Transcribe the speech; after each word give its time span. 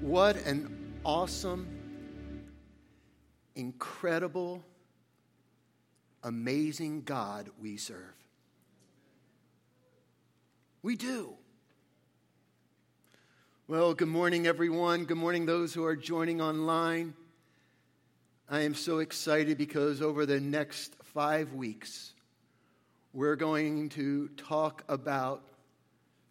What 0.00 0.36
an 0.44 0.92
awesome, 1.06 1.66
incredible, 3.54 4.62
amazing 6.22 7.02
God 7.02 7.48
we 7.58 7.78
serve. 7.78 8.14
We 10.82 10.96
do. 10.96 11.32
Well, 13.68 13.94
good 13.94 14.08
morning, 14.08 14.46
everyone. 14.46 15.06
Good 15.06 15.16
morning, 15.16 15.46
those 15.46 15.72
who 15.72 15.82
are 15.86 15.96
joining 15.96 16.42
online. 16.42 17.14
I 18.50 18.60
am 18.60 18.74
so 18.74 18.98
excited 18.98 19.56
because 19.56 20.02
over 20.02 20.26
the 20.26 20.40
next 20.40 20.94
five 21.04 21.54
weeks, 21.54 22.12
we're 23.14 23.34
going 23.34 23.88
to 23.90 24.28
talk 24.36 24.84
about 24.88 25.42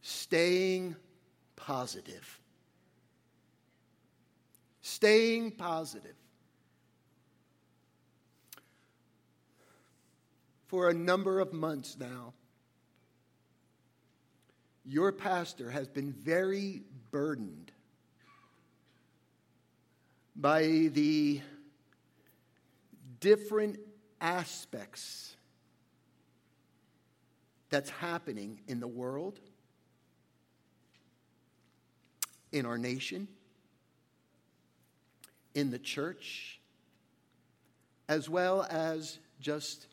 staying 0.03 0.95
positive. 1.55 2.39
Staying 4.87 5.49
positive. 5.49 6.13
For 10.67 10.91
a 10.91 10.93
number 10.93 11.39
of 11.39 11.53
months 11.53 11.97
now, 11.99 12.33
your 14.85 15.11
pastor 15.11 15.71
has 15.71 15.87
been 15.87 16.13
very 16.13 16.83
burdened 17.09 17.71
by 20.35 20.89
the 20.93 21.41
different 23.21 23.79
aspects 24.21 25.35
that's 27.71 27.89
happening 27.89 28.59
in 28.67 28.79
the 28.79 28.87
world, 28.87 29.39
in 32.51 32.67
our 32.67 32.77
nation, 32.77 33.27
in 35.55 35.71
the 35.71 35.79
church, 35.79 36.59
as 38.07 38.29
well 38.29 38.67
as 38.69 39.17
just 39.39 39.87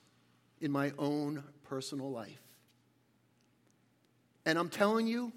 in 0.61 0.71
my 0.71 0.93
own 0.99 1.43
personal 1.65 2.11
life. 2.11 2.43
And 4.45 4.59
I'm 4.59 4.69
telling 4.69 5.07
you, 5.07 5.33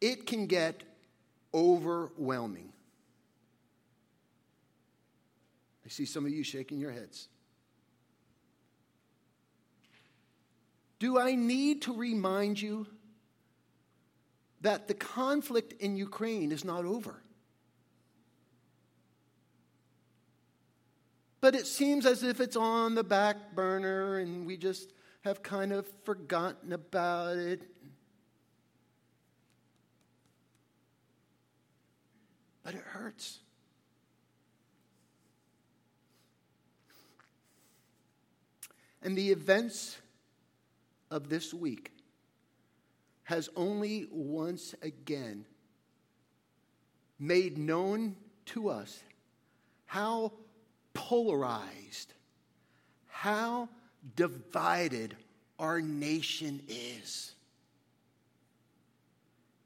it 0.00 0.26
can 0.26 0.46
get 0.46 0.82
overwhelming. 1.54 2.72
I 5.84 5.88
see 5.88 6.04
some 6.04 6.26
of 6.26 6.32
you 6.32 6.42
shaking 6.42 6.80
your 6.80 6.90
heads. 6.90 7.28
Do 10.98 11.18
I 11.18 11.34
need 11.34 11.82
to 11.82 11.96
remind 11.96 12.60
you 12.60 12.86
that 14.62 14.88
the 14.88 14.94
conflict 14.94 15.74
in 15.80 15.96
Ukraine 15.96 16.50
is 16.50 16.64
not 16.64 16.84
over? 16.84 17.22
But 21.46 21.54
it 21.54 21.68
seems 21.68 22.06
as 22.06 22.24
if 22.24 22.40
it's 22.40 22.56
on 22.56 22.96
the 22.96 23.04
back 23.04 23.54
burner 23.54 24.18
and 24.18 24.48
we 24.48 24.56
just 24.56 24.92
have 25.20 25.44
kind 25.44 25.72
of 25.72 25.86
forgotten 26.02 26.72
about 26.72 27.36
it. 27.36 27.62
But 32.64 32.74
it 32.74 32.80
hurts. 32.80 33.38
And 39.00 39.16
the 39.16 39.30
events 39.30 39.98
of 41.12 41.28
this 41.28 41.54
week 41.54 41.92
has 43.22 43.48
only 43.54 44.08
once 44.10 44.74
again 44.82 45.44
made 47.20 47.56
known 47.56 48.16
to 48.46 48.68
us 48.68 49.00
how 49.84 50.32
polarized, 50.96 52.14
how 53.08 53.68
divided 54.16 55.14
our 55.58 55.80
nation 55.80 56.62
is. 56.68 57.32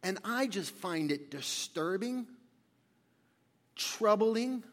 And 0.03 0.19
I 0.25 0.49
just 0.49 0.72
find 0.75 1.12
it 1.12 1.31
disturbing, 1.31 2.27
troubling. 3.77 4.65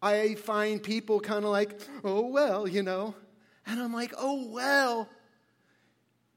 I 0.00 0.36
find 0.36 0.82
people 0.82 1.18
kind 1.18 1.44
of 1.44 1.50
like, 1.50 1.80
oh, 2.04 2.28
well, 2.28 2.68
you 2.68 2.82
know. 2.82 3.14
And 3.66 3.80
I'm 3.80 3.92
like, 3.92 4.14
oh, 4.16 4.46
well. 4.48 5.08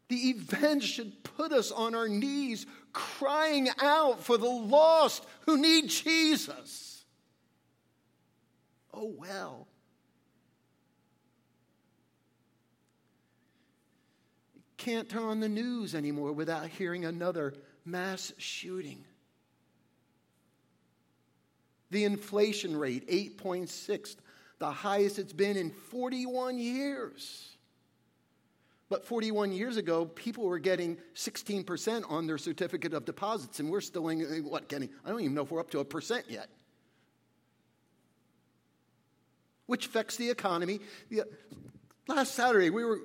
The 0.07 0.29
event 0.29 0.81
should 0.81 1.23
put 1.23 1.51
us 1.51 1.71
on 1.71 1.93
our 1.93 2.07
knees 2.07 2.65
crying 2.93 3.69
out 3.79 4.23
for 4.23 4.37
the 4.37 4.49
lost 4.49 5.23
who 5.41 5.61
need 5.61 5.89
Jesus. 5.89 6.88
Oh, 8.99 9.13
well. 9.17 9.67
can't 14.79 15.09
turn 15.09 15.23
on 15.23 15.39
the 15.39 15.49
news 15.49 15.93
anymore 15.93 16.31
without 16.31 16.67
hearing 16.67 17.05
another 17.05 17.53
mass 17.85 18.33
shooting. 18.37 19.03
The 21.91 22.05
inflation 22.05 22.75
rate, 22.75 23.07
8.6, 23.07 24.15
the 24.57 24.71
highest 24.71 25.19
it's 25.19 25.33
been 25.33 25.57
in 25.57 25.71
41 25.71 26.57
years. 26.57 27.57
But 28.89 29.05
41 29.05 29.51
years 29.51 29.77
ago, 29.77 30.05
people 30.05 30.45
were 30.45 30.59
getting 30.59 30.97
16% 31.13 32.09
on 32.09 32.25
their 32.25 32.37
certificate 32.37 32.93
of 32.93 33.05
deposits, 33.05 33.59
and 33.59 33.69
we're 33.69 33.81
still 33.81 34.07
in, 34.09 34.21
what, 34.43 34.67
getting, 34.69 34.89
I 35.05 35.09
don't 35.09 35.21
even 35.21 35.35
know 35.35 35.43
if 35.43 35.51
we're 35.51 35.59
up 35.59 35.71
to 35.71 35.79
a 35.79 35.85
percent 35.85 36.25
yet. 36.29 36.49
Which 39.69 39.85
affects 39.85 40.15
the 40.15 40.31
economy. 40.31 40.79
Last 42.07 42.33
Saturday, 42.33 42.71
we, 42.71 42.83
were, 42.83 43.01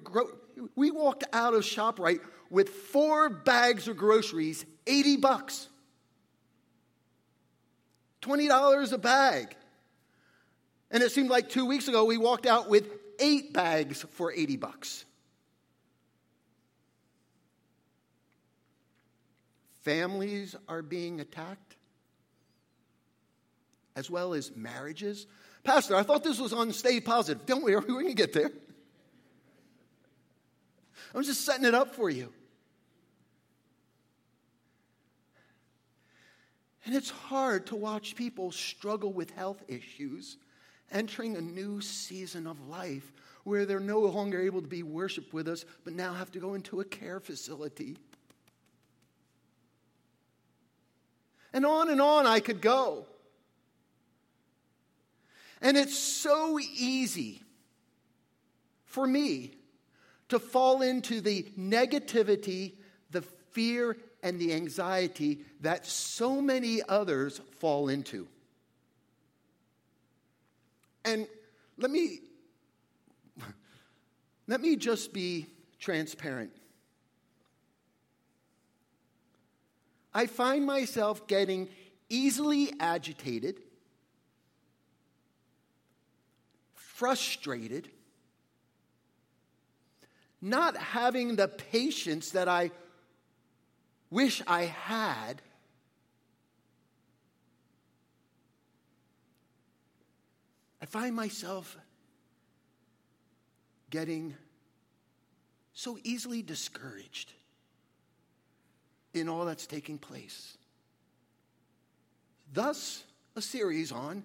we 0.74 0.90
walked 0.90 1.24
out 1.30 1.52
of 1.52 1.62
ShopRite 1.62 2.20
with 2.48 2.70
four 2.70 3.28
bags 3.28 3.86
of 3.86 3.98
groceries, 3.98 4.64
80 4.86 5.18
bucks. 5.18 5.68
$20 8.22 8.92
a 8.92 8.96
bag. 8.96 9.54
And 10.90 11.02
it 11.02 11.12
seemed 11.12 11.28
like 11.28 11.50
two 11.50 11.66
weeks 11.66 11.86
ago 11.86 12.06
we 12.06 12.16
walked 12.16 12.46
out 12.46 12.70
with 12.70 12.88
eight 13.18 13.52
bags 13.52 14.06
for 14.12 14.32
80 14.32 14.56
bucks. 14.56 15.04
Families 19.82 20.56
are 20.66 20.80
being 20.80 21.20
attacked, 21.20 21.76
as 23.94 24.08
well 24.08 24.32
as 24.32 24.50
marriages. 24.56 25.26
Pastor, 25.64 25.96
I 25.96 26.02
thought 26.02 26.22
this 26.22 26.38
was 26.38 26.52
on 26.52 26.72
Stay 26.72 27.00
Positive. 27.00 27.44
Don't 27.46 27.64
worry, 27.64 27.74
we're 27.76 27.80
going 27.80 28.08
to 28.08 28.14
get 28.14 28.34
there. 28.34 28.50
I'm 31.14 31.22
just 31.22 31.44
setting 31.44 31.64
it 31.64 31.74
up 31.74 31.94
for 31.94 32.10
you. 32.10 32.32
And 36.84 36.94
it's 36.94 37.08
hard 37.08 37.66
to 37.68 37.76
watch 37.76 38.14
people 38.14 38.52
struggle 38.52 39.12
with 39.12 39.30
health 39.30 39.62
issues 39.68 40.36
entering 40.92 41.36
a 41.36 41.40
new 41.40 41.80
season 41.80 42.46
of 42.46 42.68
life 42.68 43.12
where 43.44 43.64
they're 43.64 43.80
no 43.80 44.00
longer 44.00 44.40
able 44.40 44.60
to 44.60 44.68
be 44.68 44.82
worshiped 44.82 45.32
with 45.32 45.48
us, 45.48 45.64
but 45.84 45.94
now 45.94 46.12
have 46.12 46.30
to 46.32 46.38
go 46.38 46.54
into 46.54 46.80
a 46.80 46.84
care 46.84 47.20
facility. 47.20 47.96
And 51.52 51.64
on 51.64 51.88
and 51.88 52.02
on 52.02 52.26
I 52.26 52.40
could 52.40 52.60
go. 52.60 53.06
And 55.64 55.78
it's 55.78 55.98
so 55.98 56.60
easy 56.60 57.40
for 58.84 59.06
me 59.06 59.52
to 60.28 60.38
fall 60.38 60.82
into 60.82 61.22
the 61.22 61.44
negativity, 61.58 62.74
the 63.10 63.22
fear, 63.22 63.96
and 64.22 64.38
the 64.38 64.52
anxiety 64.52 65.40
that 65.60 65.86
so 65.86 66.42
many 66.42 66.82
others 66.86 67.40
fall 67.58 67.88
into. 67.88 68.28
And 71.02 71.26
let 71.78 71.90
me 71.90 72.18
let 74.46 74.60
me 74.60 74.76
just 74.76 75.14
be 75.14 75.46
transparent. 75.78 76.52
I 80.12 80.26
find 80.26 80.66
myself 80.66 81.26
getting 81.26 81.70
easily 82.10 82.72
agitated, 82.80 83.60
frustrated, 87.04 87.90
not 90.40 90.74
having 90.74 91.36
the 91.36 91.46
patience 91.46 92.30
that 92.30 92.48
I 92.48 92.70
wish 94.08 94.40
I 94.46 94.62
had. 94.62 95.42
I 100.80 100.86
find 100.86 101.14
myself 101.14 101.76
getting 103.90 104.34
so 105.74 105.98
easily 106.04 106.40
discouraged 106.40 107.34
in 109.12 109.28
all 109.28 109.44
that's 109.44 109.66
taking 109.66 109.98
place. 109.98 110.56
Thus, 112.50 113.04
a 113.36 113.42
series 113.42 113.92
on 113.92 114.24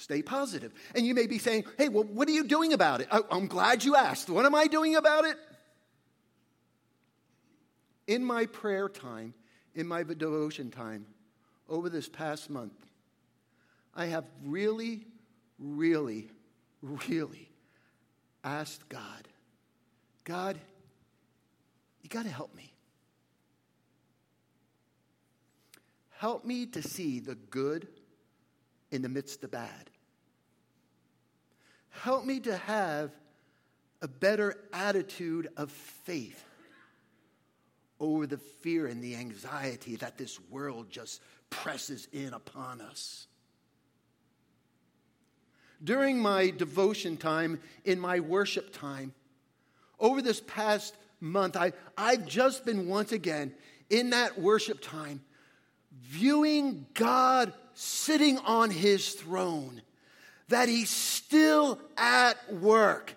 stay 0.00 0.22
positive. 0.22 0.72
And 0.94 1.06
you 1.06 1.14
may 1.14 1.26
be 1.26 1.38
saying, 1.38 1.64
hey, 1.76 1.88
well, 1.88 2.04
what 2.04 2.26
are 2.28 2.32
you 2.32 2.44
doing 2.44 2.72
about 2.72 3.02
it? 3.02 3.08
I, 3.12 3.20
I'm 3.30 3.46
glad 3.46 3.84
you 3.84 3.96
asked. 3.96 4.30
What 4.30 4.46
am 4.46 4.54
I 4.54 4.66
doing 4.66 4.96
about 4.96 5.24
it? 5.24 5.36
In 8.06 8.24
my 8.24 8.46
prayer 8.46 8.88
time, 8.88 9.34
in 9.74 9.86
my 9.86 10.02
devotion 10.02 10.70
time, 10.70 11.06
over 11.68 11.88
this 11.88 12.08
past 12.08 12.50
month, 12.50 12.72
I 13.94 14.06
have 14.06 14.24
really, 14.44 15.06
really, 15.58 16.30
really 16.82 17.50
asked 18.42 18.88
God, 18.88 19.28
God, 20.24 20.58
you 22.02 22.08
got 22.08 22.24
to 22.24 22.30
help 22.30 22.54
me. 22.54 22.72
Help 26.10 26.44
me 26.44 26.66
to 26.66 26.82
see 26.82 27.20
the 27.20 27.34
good 27.34 27.86
in 28.90 29.02
the 29.02 29.08
midst 29.08 29.44
of 29.44 29.50
bad. 29.50 29.90
Help 31.90 32.24
me 32.24 32.40
to 32.40 32.56
have 32.56 33.10
a 34.02 34.08
better 34.08 34.56
attitude 34.72 35.48
of 35.56 35.70
faith 35.70 36.44
over 37.98 38.26
the 38.26 38.38
fear 38.38 38.86
and 38.86 39.02
the 39.02 39.16
anxiety 39.16 39.96
that 39.96 40.16
this 40.16 40.38
world 40.48 40.90
just 40.90 41.20
presses 41.50 42.08
in 42.12 42.32
upon 42.32 42.80
us. 42.80 43.26
During 45.82 46.18
my 46.18 46.50
devotion 46.50 47.16
time, 47.16 47.60
in 47.84 48.00
my 48.00 48.20
worship 48.20 48.72
time, 48.72 49.14
over 49.98 50.22
this 50.22 50.40
past 50.46 50.94
month, 51.20 51.56
I, 51.56 51.72
I've 51.96 52.26
just 52.26 52.64
been 52.64 52.86
once 52.86 53.12
again 53.12 53.52
in 53.90 54.10
that 54.10 54.38
worship 54.40 54.80
time 54.80 55.22
viewing 55.92 56.86
God 56.94 57.52
sitting 57.80 58.36
on 58.40 58.68
his 58.68 59.14
throne, 59.14 59.80
that 60.48 60.68
he's 60.68 60.90
still 60.90 61.80
at 61.96 62.36
work, 62.52 63.14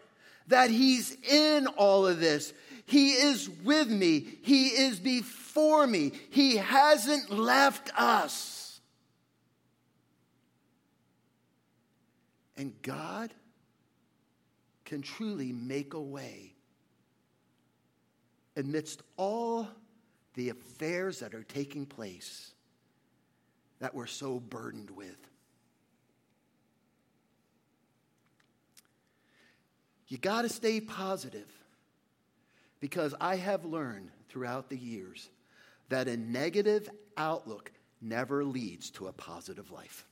that 0.47 0.69
he's 0.69 1.17
in 1.29 1.67
all 1.67 2.07
of 2.07 2.21
this. 2.21 2.53
He 2.85 3.11
is 3.11 3.49
with 3.49 3.89
me, 3.89 4.25
he 4.41 4.67
is 4.67 5.01
before 5.01 5.85
me, 5.85 6.13
he 6.29 6.55
hasn't 6.55 7.29
left 7.29 7.91
us. 7.99 8.79
And 12.55 12.73
God 12.83 13.33
can 14.85 15.01
truly 15.01 15.51
make 15.51 15.93
a 15.93 16.01
way 16.01 16.53
amidst 18.55 19.01
all 19.17 19.67
the 20.35 20.49
affairs 20.49 21.19
that 21.19 21.33
are 21.33 21.43
taking 21.43 21.85
place 21.85 22.52
that 23.83 23.93
we're 23.93 24.07
so 24.07 24.39
burdened 24.39 24.89
with. 24.91 25.17
You 30.07 30.17
got 30.17 30.43
to 30.43 30.49
stay 30.49 30.79
positive 30.79 31.51
because 32.79 33.13
I 33.19 33.35
have 33.35 33.65
learned 33.65 34.09
throughout 34.29 34.69
the 34.69 34.77
years 34.77 35.29
that 35.89 36.07
a 36.07 36.15
negative 36.15 36.89
outlook 37.17 37.73
never 38.01 38.45
leads 38.45 38.89
to 38.91 39.07
a 39.07 39.11
positive 39.11 39.69
life. 39.69 40.05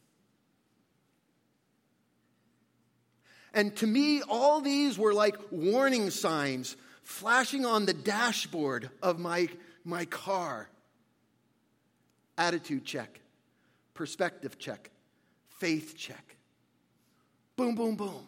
And 3.54 3.74
to 3.78 3.88
me, 3.88 4.22
all 4.22 4.60
these 4.60 4.98
were 4.98 5.14
like 5.14 5.38
warning 5.50 6.10
signs 6.10 6.76
flashing 7.04 7.66
on 7.66 7.86
the 7.86 7.94
dashboard 7.94 8.90
of 9.02 9.18
my, 9.18 9.48
my 9.86 10.04
car. 10.04 10.68
Attitude 12.38 12.84
check 12.84 13.21
perspective 14.02 14.58
check, 14.58 14.90
faith 15.60 15.94
check. 15.96 16.36
Boom, 17.56 17.76
boom, 17.76 17.96
boom. 17.96 18.28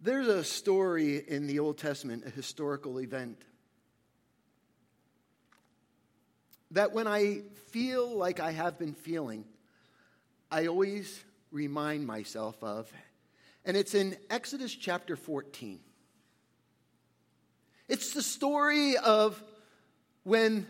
There's 0.00 0.28
a 0.28 0.44
story 0.44 1.16
in 1.16 1.48
the 1.48 1.58
Old 1.58 1.78
Testament, 1.78 2.22
a 2.24 2.30
historical 2.30 3.00
event, 3.00 3.42
that 6.70 6.92
when 6.92 7.08
I 7.08 7.40
feel 7.72 8.16
like 8.16 8.38
I 8.38 8.52
have 8.52 8.78
been 8.78 8.94
feeling, 8.94 9.44
I 10.48 10.68
always 10.68 11.24
remind 11.50 12.06
myself 12.06 12.62
of. 12.62 12.88
And 13.64 13.76
it's 13.76 13.96
in 13.96 14.16
Exodus 14.30 14.72
chapter 14.72 15.16
14. 15.16 15.80
It's 17.88 18.12
the 18.12 18.22
story 18.22 18.96
of 18.96 19.42
when 20.24 20.66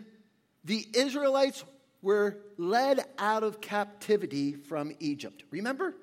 the 0.63 0.87
Israelites 0.93 1.63
were 2.01 2.37
led 2.57 3.01
out 3.17 3.43
of 3.43 3.59
captivity 3.59 4.53
from 4.53 4.93
Egypt. 4.99 5.43
Remember? 5.51 5.93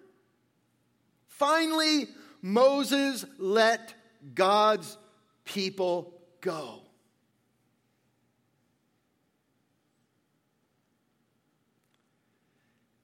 Finally, 1.28 2.08
Moses 2.42 3.24
let 3.38 3.94
God's 4.34 4.98
people 5.44 6.12
go. 6.40 6.82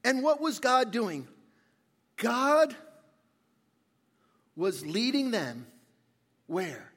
And 0.04 0.22
what 0.22 0.40
was 0.40 0.58
God 0.58 0.90
doing? 0.90 1.28
God 2.16 2.74
was 4.56 4.84
leading 4.84 5.30
them 5.30 5.66
where? 6.46 6.91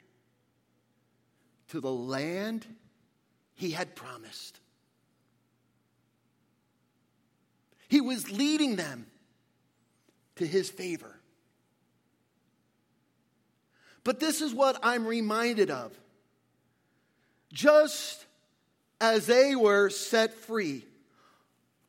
To 1.75 1.81
the 1.81 1.91
land 1.91 2.65
he 3.53 3.71
had 3.71 3.97
promised. 3.97 4.61
He 7.89 7.99
was 7.99 8.31
leading 8.31 8.77
them 8.77 9.07
to 10.37 10.47
his 10.47 10.69
favor. 10.69 11.19
But 14.05 14.21
this 14.21 14.39
is 14.39 14.53
what 14.53 14.79
I'm 14.83 15.05
reminded 15.05 15.69
of. 15.69 15.91
Just 17.51 18.25
as 19.01 19.25
they 19.25 19.53
were 19.53 19.89
set 19.89 20.33
free, 20.33 20.85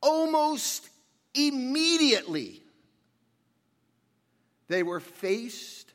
almost 0.02 0.88
immediately, 1.32 2.60
they 4.66 4.82
were 4.82 4.98
faced 4.98 5.92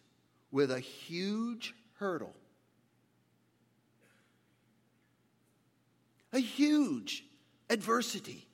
with 0.49 0.71
a 0.71 0.79
huge 0.79 1.75
hurdle. 1.95 2.33
A 6.33 6.39
huge 6.39 7.25
adversity. 7.69 8.47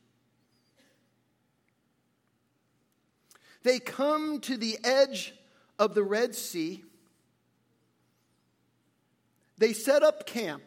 They 3.63 3.79
come 3.79 4.39
to 4.41 4.57
the 4.57 4.77
edge 4.84 5.34
of 5.77 5.93
the 5.93 6.03
Red 6.03 6.36
Sea. 6.36 6.84
They 9.57 9.74
set 9.74 10.03
up 10.03 10.25
camp. 10.25 10.63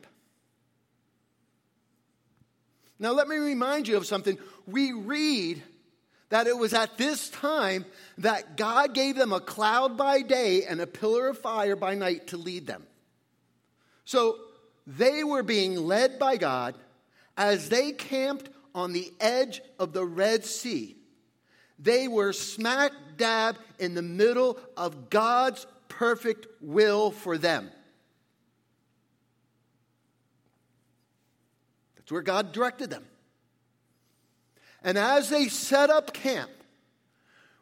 Now, 2.98 3.12
let 3.12 3.28
me 3.28 3.36
remind 3.36 3.88
you 3.88 3.96
of 3.96 4.06
something. 4.06 4.36
We 4.66 4.92
read 4.92 5.62
that 6.28 6.46
it 6.46 6.56
was 6.56 6.74
at 6.74 6.98
this 6.98 7.30
time 7.30 7.86
that 8.18 8.56
God 8.56 8.94
gave 8.94 9.16
them 9.16 9.32
a 9.32 9.40
cloud 9.40 9.96
by 9.96 10.22
day 10.22 10.64
and 10.64 10.80
a 10.80 10.86
pillar 10.86 11.28
of 11.28 11.38
fire 11.38 11.76
by 11.76 11.94
night 11.94 12.28
to 12.28 12.36
lead 12.36 12.66
them. 12.66 12.86
So 14.04 14.36
they 14.86 15.24
were 15.24 15.42
being 15.42 15.76
led 15.76 16.18
by 16.18 16.36
God 16.36 16.74
as 17.36 17.68
they 17.68 17.92
camped 17.92 18.50
on 18.74 18.92
the 18.92 19.12
edge 19.20 19.60
of 19.78 19.92
the 19.92 20.04
Red 20.04 20.44
Sea, 20.44 20.96
they 21.78 22.08
were 22.08 22.32
smack 22.32 22.92
dab 23.16 23.56
in 23.78 23.94
the 23.94 24.02
middle 24.02 24.58
of 24.76 25.10
God's 25.10 25.66
perfect 25.88 26.46
will 26.60 27.10
for 27.10 27.38
them. 27.38 27.70
That's 31.96 32.12
where 32.12 32.22
God 32.22 32.52
directed 32.52 32.90
them. 32.90 33.04
And 34.82 34.98
as 34.98 35.28
they 35.28 35.48
set 35.48 35.90
up 35.90 36.12
camp, 36.12 36.50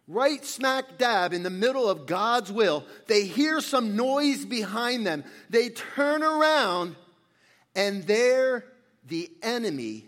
right 0.06 0.44
smack 0.44 0.98
dab 0.98 1.32
in 1.32 1.42
the 1.42 1.50
middle 1.50 1.88
of 1.88 2.06
God's 2.06 2.50
will, 2.50 2.84
they 3.06 3.26
hear 3.26 3.60
some 3.60 3.96
noise 3.96 4.44
behind 4.44 5.06
them. 5.06 5.25
They 5.50 5.68
turn 5.70 6.22
around, 6.22 6.96
and 7.75 8.04
there 8.04 8.64
the 9.08 9.30
enemy, 9.42 10.06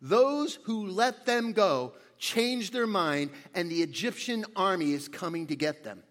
those 0.00 0.58
who 0.64 0.86
let 0.86 1.26
them 1.26 1.52
go, 1.52 1.94
change 2.18 2.70
their 2.70 2.86
mind, 2.86 3.30
and 3.54 3.70
the 3.70 3.82
Egyptian 3.82 4.44
army 4.54 4.92
is 4.92 5.08
coming 5.08 5.46
to 5.48 5.56
get 5.56 5.84
them. 5.84 6.02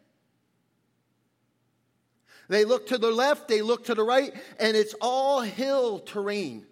They 2.49 2.63
look 2.63 2.87
to 2.87 2.97
the 2.97 3.11
left, 3.11 3.47
they 3.47 3.61
look 3.61 3.85
to 3.85 3.95
the 3.95 4.03
right, 4.03 4.33
and 4.59 4.77
it's 4.77 4.95
all 5.01 5.41
hill 5.41 5.99
terrain. 5.99 6.65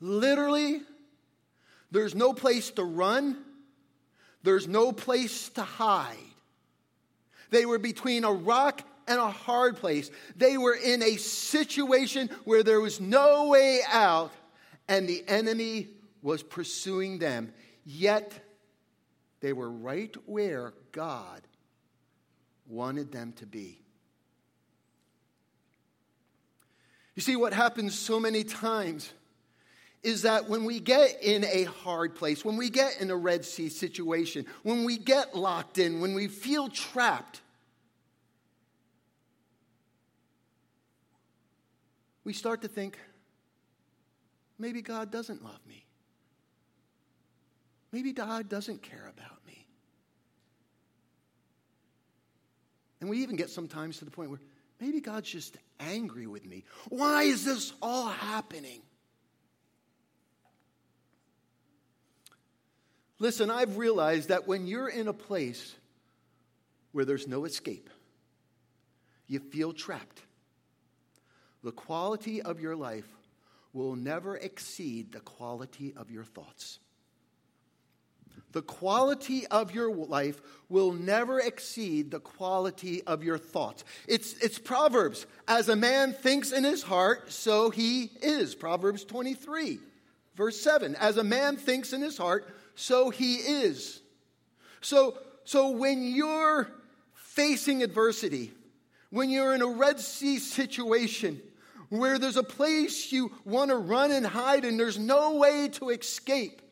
Literally, 0.00 0.80
there's 1.90 2.14
no 2.14 2.32
place 2.32 2.70
to 2.72 2.84
run, 2.84 3.36
there's 4.42 4.66
no 4.66 4.92
place 4.92 5.50
to 5.50 5.62
hide. 5.62 6.16
They 7.50 7.66
were 7.66 7.78
between 7.78 8.24
a 8.24 8.32
rock 8.32 8.82
and 9.08 9.18
a 9.18 9.30
hard 9.30 9.76
place. 9.76 10.10
They 10.36 10.58
were 10.58 10.74
in 10.74 11.02
a 11.02 11.16
situation 11.16 12.30
where 12.44 12.62
there 12.62 12.80
was 12.80 13.00
no 13.00 13.48
way 13.48 13.80
out, 13.90 14.32
and 14.88 15.08
the 15.08 15.24
enemy 15.26 15.88
was 16.22 16.42
pursuing 16.42 17.18
them. 17.18 17.52
Yet, 17.84 18.32
they 19.40 19.52
were 19.52 19.70
right 19.70 20.14
where 20.26 20.74
God 20.92 21.42
wanted 22.66 23.12
them 23.12 23.32
to 23.34 23.46
be. 23.46 23.80
You 27.14 27.22
see, 27.22 27.34
what 27.34 27.52
happens 27.52 27.98
so 27.98 28.20
many 28.20 28.44
times 28.44 29.12
is 30.02 30.22
that 30.22 30.48
when 30.48 30.64
we 30.64 30.78
get 30.78 31.20
in 31.22 31.44
a 31.44 31.64
hard 31.64 32.14
place, 32.14 32.44
when 32.44 32.56
we 32.56 32.70
get 32.70 33.00
in 33.00 33.10
a 33.10 33.16
Red 33.16 33.44
Sea 33.44 33.68
situation, 33.68 34.46
when 34.62 34.84
we 34.84 34.96
get 34.96 35.34
locked 35.34 35.78
in, 35.78 36.00
when 36.00 36.14
we 36.14 36.28
feel 36.28 36.68
trapped, 36.68 37.40
we 42.28 42.34
start 42.34 42.60
to 42.60 42.68
think, 42.68 42.98
maybe 44.58 44.82
God 44.82 45.10
doesn't 45.10 45.42
love 45.42 45.60
me. 45.66 45.86
Maybe 47.90 48.12
God 48.12 48.50
doesn't 48.50 48.82
care 48.82 49.10
about 49.16 49.38
me. 49.46 49.66
And 53.00 53.08
we 53.08 53.22
even 53.22 53.36
get 53.36 53.48
sometimes 53.48 53.96
to 54.00 54.04
the 54.04 54.10
point 54.10 54.28
where 54.28 54.40
maybe 54.78 55.00
God's 55.00 55.30
just 55.30 55.56
angry 55.80 56.26
with 56.26 56.44
me. 56.44 56.64
Why 56.90 57.22
is 57.22 57.46
this 57.46 57.72
all 57.80 58.08
happening? 58.08 58.82
Listen, 63.18 63.50
I've 63.50 63.78
realized 63.78 64.28
that 64.28 64.46
when 64.46 64.66
you're 64.66 64.90
in 64.90 65.08
a 65.08 65.14
place 65.14 65.74
where 66.92 67.06
there's 67.06 67.26
no 67.26 67.46
escape, 67.46 67.88
you 69.28 69.40
feel 69.40 69.72
trapped, 69.72 70.20
the 71.62 71.72
quality 71.72 72.40
of 72.40 72.60
your 72.60 72.76
life 72.76 73.08
will 73.72 73.96
never 73.96 74.36
exceed 74.36 75.12
the 75.12 75.20
quality 75.20 75.94
of 75.96 76.10
your 76.10 76.24
thoughts. 76.24 76.78
The 78.52 78.62
quality 78.62 79.46
of 79.46 79.74
your 79.74 79.94
life 79.94 80.40
will 80.68 80.92
never 80.92 81.38
exceed 81.38 82.10
the 82.10 82.20
quality 82.20 83.02
of 83.02 83.22
your 83.22 83.36
thoughts. 83.36 83.84
It's, 84.06 84.32
it's 84.38 84.58
Proverbs. 84.58 85.26
As 85.46 85.68
a 85.68 85.76
man 85.76 86.14
thinks 86.14 86.50
in 86.52 86.64
his 86.64 86.82
heart, 86.82 87.30
so 87.30 87.68
he 87.68 88.10
is. 88.22 88.54
Proverbs 88.54 89.04
23, 89.04 89.80
verse 90.34 90.58
7. 90.60 90.96
As 90.96 91.18
a 91.18 91.24
man 91.24 91.56
thinks 91.56 91.92
in 91.92 92.00
his 92.00 92.16
heart, 92.16 92.48
so 92.74 93.10
he 93.10 93.36
is. 93.36 94.00
So, 94.80 95.18
so 95.44 95.70
when 95.70 96.02
you're 96.02 96.70
facing 97.12 97.82
adversity, 97.82 98.52
when 99.10 99.28
you're 99.28 99.54
in 99.54 99.62
a 99.62 99.68
Red 99.68 100.00
Sea 100.00 100.38
situation 100.38 101.42
where 101.88 102.18
there's 102.18 102.36
a 102.36 102.42
place 102.42 103.12
you 103.12 103.32
want 103.44 103.70
to 103.70 103.76
run 103.76 104.10
and 104.10 104.26
hide 104.26 104.64
and 104.64 104.78
there's 104.78 104.98
no 104.98 105.36
way 105.36 105.68
to 105.68 105.90
escape, 105.90 106.62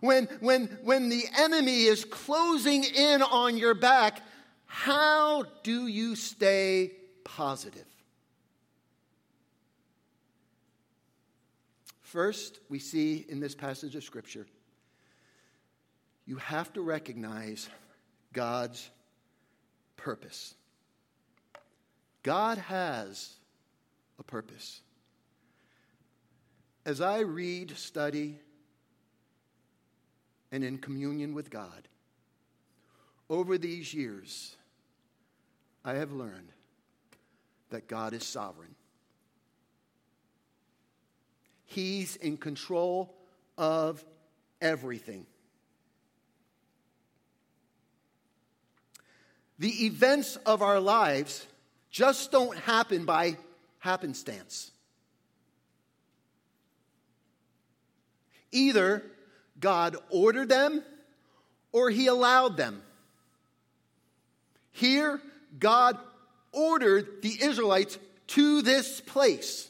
when, 0.00 0.26
when, 0.40 0.66
when 0.82 1.08
the 1.08 1.24
enemy 1.38 1.84
is 1.84 2.04
closing 2.04 2.84
in 2.84 3.22
on 3.22 3.56
your 3.56 3.74
back, 3.74 4.20
how 4.66 5.44
do 5.62 5.86
you 5.86 6.14
stay 6.16 6.92
positive? 7.24 7.86
First, 12.02 12.60
we 12.68 12.78
see 12.78 13.24
in 13.28 13.40
this 13.40 13.54
passage 13.54 13.94
of 13.96 14.04
Scripture 14.04 14.46
you 16.26 16.36
have 16.36 16.72
to 16.72 16.82
recognize 16.82 17.68
God's 18.32 18.90
purpose. 19.96 20.54
God 22.22 22.58
has 22.58 23.35
a 24.18 24.22
purpose. 24.22 24.80
As 26.84 27.00
I 27.00 27.20
read, 27.20 27.76
study, 27.76 28.38
and 30.52 30.62
in 30.62 30.78
communion 30.78 31.34
with 31.34 31.50
God, 31.50 31.88
over 33.28 33.58
these 33.58 33.92
years, 33.92 34.56
I 35.84 35.94
have 35.94 36.12
learned 36.12 36.50
that 37.70 37.88
God 37.88 38.12
is 38.12 38.24
sovereign. 38.24 38.74
He's 41.64 42.16
in 42.16 42.36
control 42.36 43.14
of 43.58 44.04
everything. 44.60 45.26
The 49.58 49.86
events 49.86 50.36
of 50.46 50.62
our 50.62 50.80
lives 50.80 51.46
just 51.90 52.30
don't 52.30 52.56
happen 52.58 53.04
by 53.04 53.36
happenstance. 53.86 54.72
Either 58.50 59.02
God 59.60 59.96
ordered 60.10 60.48
them 60.48 60.82
or 61.72 61.88
he 61.88 62.08
allowed 62.08 62.56
them. 62.56 62.82
Here, 64.72 65.20
God 65.58 65.96
ordered 66.52 67.22
the 67.22 67.38
Israelites 67.40 67.98
to 68.28 68.60
this 68.62 69.00
place. 69.00 69.68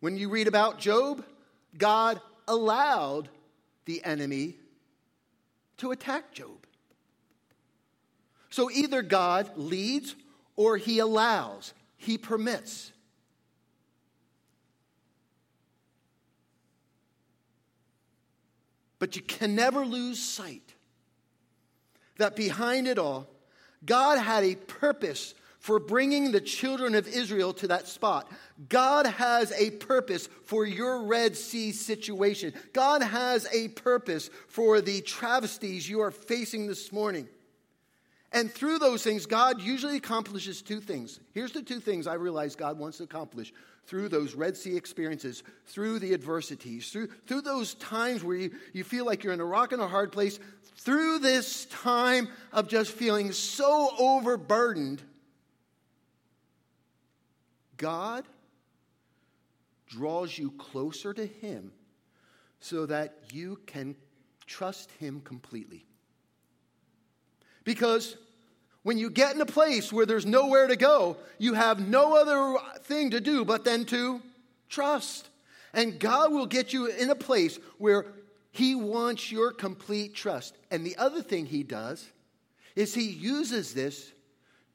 When 0.00 0.16
you 0.16 0.28
read 0.30 0.48
about 0.48 0.78
Job, 0.78 1.24
God 1.76 2.20
allowed 2.48 3.28
the 3.84 4.02
enemy 4.04 4.54
to 5.78 5.90
attack 5.90 6.32
Job. 6.32 6.66
So 8.48 8.70
either 8.70 9.02
God 9.02 9.50
leads 9.56 10.14
or 10.56 10.78
he 10.78 10.98
allows, 10.98 11.74
he 11.96 12.18
permits. 12.18 12.92
But 18.98 19.16
you 19.16 19.22
can 19.22 19.54
never 19.54 19.84
lose 19.84 20.18
sight 20.18 20.74
that 22.16 22.36
behind 22.36 22.88
it 22.88 22.98
all, 22.98 23.26
God 23.84 24.18
had 24.18 24.42
a 24.42 24.54
purpose 24.54 25.34
for 25.58 25.78
bringing 25.80 26.30
the 26.30 26.40
children 26.40 26.94
of 26.94 27.08
Israel 27.08 27.52
to 27.54 27.68
that 27.68 27.88
spot. 27.88 28.30
God 28.68 29.04
has 29.04 29.52
a 29.52 29.70
purpose 29.72 30.28
for 30.44 30.64
your 30.64 31.02
Red 31.02 31.36
Sea 31.36 31.72
situation. 31.72 32.52
God 32.72 33.02
has 33.02 33.48
a 33.52 33.68
purpose 33.68 34.30
for 34.48 34.80
the 34.80 35.00
travesties 35.00 35.88
you 35.88 36.00
are 36.00 36.12
facing 36.12 36.68
this 36.68 36.92
morning. 36.92 37.28
And 38.32 38.50
through 38.50 38.78
those 38.78 39.02
things, 39.02 39.24
God 39.24 39.60
usually 39.60 39.96
accomplishes 39.96 40.60
two 40.60 40.80
things. 40.80 41.20
Here's 41.32 41.52
the 41.52 41.62
two 41.62 41.80
things 41.80 42.06
I 42.06 42.14
realize 42.14 42.56
God 42.56 42.78
wants 42.78 42.98
to 42.98 43.04
accomplish 43.04 43.52
through 43.86 44.08
those 44.08 44.34
Red 44.34 44.56
Sea 44.56 44.76
experiences, 44.76 45.44
through 45.66 46.00
the 46.00 46.12
adversities, 46.12 46.90
through, 46.90 47.08
through 47.26 47.42
those 47.42 47.74
times 47.74 48.24
where 48.24 48.36
you, 48.36 48.50
you 48.72 48.84
feel 48.84 49.06
like 49.06 49.22
you're 49.22 49.32
in 49.32 49.40
a 49.40 49.44
rock 49.44 49.72
and 49.72 49.80
a 49.80 49.86
hard 49.86 50.10
place, 50.10 50.40
through 50.78 51.20
this 51.20 51.66
time 51.66 52.28
of 52.52 52.68
just 52.68 52.90
feeling 52.90 53.32
so 53.32 53.90
overburdened. 53.98 55.02
God 57.76 58.24
draws 59.86 60.36
you 60.36 60.50
closer 60.52 61.14
to 61.14 61.26
Him 61.26 61.72
so 62.60 62.86
that 62.86 63.14
you 63.32 63.60
can 63.66 63.94
trust 64.46 64.90
Him 64.98 65.20
completely. 65.20 65.86
Because 67.66 68.16
when 68.84 68.96
you 68.96 69.10
get 69.10 69.34
in 69.34 69.40
a 69.40 69.46
place 69.46 69.92
where 69.92 70.06
there's 70.06 70.24
nowhere 70.24 70.68
to 70.68 70.76
go, 70.76 71.16
you 71.36 71.54
have 71.54 71.86
no 71.86 72.16
other 72.16 72.56
thing 72.84 73.10
to 73.10 73.20
do 73.20 73.44
but 73.44 73.64
then 73.64 73.84
to 73.86 74.22
trust. 74.70 75.28
And 75.74 75.98
God 75.98 76.32
will 76.32 76.46
get 76.46 76.72
you 76.72 76.86
in 76.86 77.10
a 77.10 77.16
place 77.16 77.58
where 77.76 78.06
He 78.52 78.76
wants 78.76 79.32
your 79.32 79.50
complete 79.50 80.14
trust. 80.14 80.56
And 80.70 80.86
the 80.86 80.96
other 80.96 81.20
thing 81.20 81.44
He 81.44 81.64
does 81.64 82.08
is 82.76 82.94
He 82.94 83.08
uses 83.08 83.74
this 83.74 84.12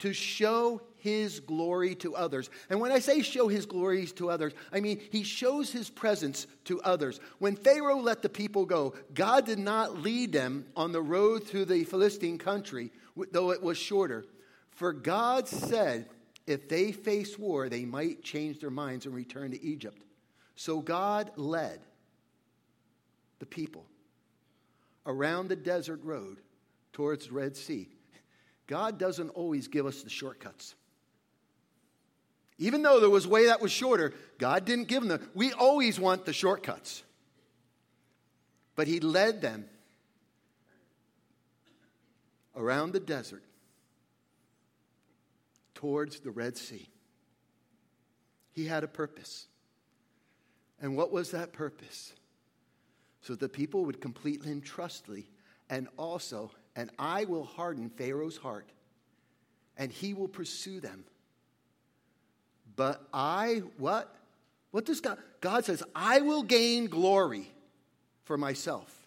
to 0.00 0.12
show 0.12 0.82
his 1.02 1.40
glory 1.40 1.94
to 1.96 2.14
others. 2.14 2.48
And 2.70 2.80
when 2.80 2.92
I 2.92 3.00
say 3.00 3.22
show 3.22 3.48
his 3.48 3.66
glories 3.66 4.12
to 4.14 4.30
others, 4.30 4.52
I 4.72 4.80
mean 4.80 5.00
he 5.10 5.24
shows 5.24 5.70
his 5.70 5.90
presence 5.90 6.46
to 6.64 6.80
others. 6.82 7.20
When 7.38 7.56
Pharaoh 7.56 7.98
let 7.98 8.22
the 8.22 8.28
people 8.28 8.64
go, 8.64 8.94
God 9.12 9.44
did 9.44 9.58
not 9.58 9.98
lead 9.98 10.32
them 10.32 10.66
on 10.76 10.92
the 10.92 11.02
road 11.02 11.44
through 11.44 11.66
the 11.66 11.84
Philistine 11.84 12.38
country 12.38 12.90
though 13.32 13.50
it 13.50 13.62
was 13.62 13.76
shorter. 13.76 14.24
For 14.70 14.92
God 14.92 15.48
said, 15.48 16.06
if 16.46 16.68
they 16.68 16.92
face 16.92 17.38
war, 17.38 17.68
they 17.68 17.84
might 17.84 18.22
change 18.22 18.60
their 18.60 18.70
minds 18.70 19.06
and 19.06 19.14
return 19.14 19.50
to 19.52 19.62
Egypt. 19.62 20.02
So 20.56 20.80
God 20.80 21.32
led 21.36 21.80
the 23.38 23.46
people 23.46 23.86
around 25.06 25.48
the 25.48 25.56
desert 25.56 26.00
road 26.04 26.38
towards 26.92 27.30
Red 27.30 27.56
Sea. 27.56 27.88
God 28.66 28.98
doesn't 28.98 29.30
always 29.30 29.68
give 29.68 29.86
us 29.86 30.02
the 30.02 30.10
shortcuts. 30.10 30.74
Even 32.62 32.82
though 32.82 33.00
there 33.00 33.10
was 33.10 33.26
a 33.26 33.28
way 33.28 33.46
that 33.46 33.60
was 33.60 33.72
shorter, 33.72 34.14
God 34.38 34.64
didn't 34.64 34.86
give 34.86 35.02
them 35.02 35.08
the. 35.08 35.20
We 35.34 35.52
always 35.52 35.98
want 35.98 36.24
the 36.24 36.32
shortcuts. 36.32 37.02
But 38.76 38.86
He 38.86 39.00
led 39.00 39.42
them 39.42 39.64
around 42.54 42.92
the 42.92 43.00
desert 43.00 43.42
towards 45.74 46.20
the 46.20 46.30
Red 46.30 46.56
Sea. 46.56 46.88
He 48.52 48.66
had 48.66 48.84
a 48.84 48.88
purpose. 48.88 49.48
And 50.80 50.96
what 50.96 51.10
was 51.10 51.32
that 51.32 51.52
purpose? 51.52 52.12
So 53.22 53.34
the 53.34 53.48
people 53.48 53.86
would 53.86 54.00
completely 54.00 54.52
and 54.52 54.64
trustly, 54.64 55.26
and 55.68 55.88
also, 55.96 56.52
and 56.76 56.90
I 56.96 57.24
will 57.24 57.44
harden 57.44 57.90
Pharaoh's 57.90 58.36
heart, 58.36 58.70
and 59.76 59.90
he 59.90 60.14
will 60.14 60.28
pursue 60.28 60.78
them. 60.78 61.04
But 62.76 63.02
I, 63.12 63.62
what? 63.78 64.14
What 64.70 64.84
does 64.84 65.00
God? 65.00 65.18
God 65.40 65.64
says, 65.64 65.82
I 65.94 66.20
will 66.20 66.42
gain 66.42 66.86
glory 66.86 67.50
for 68.24 68.36
myself. 68.36 69.02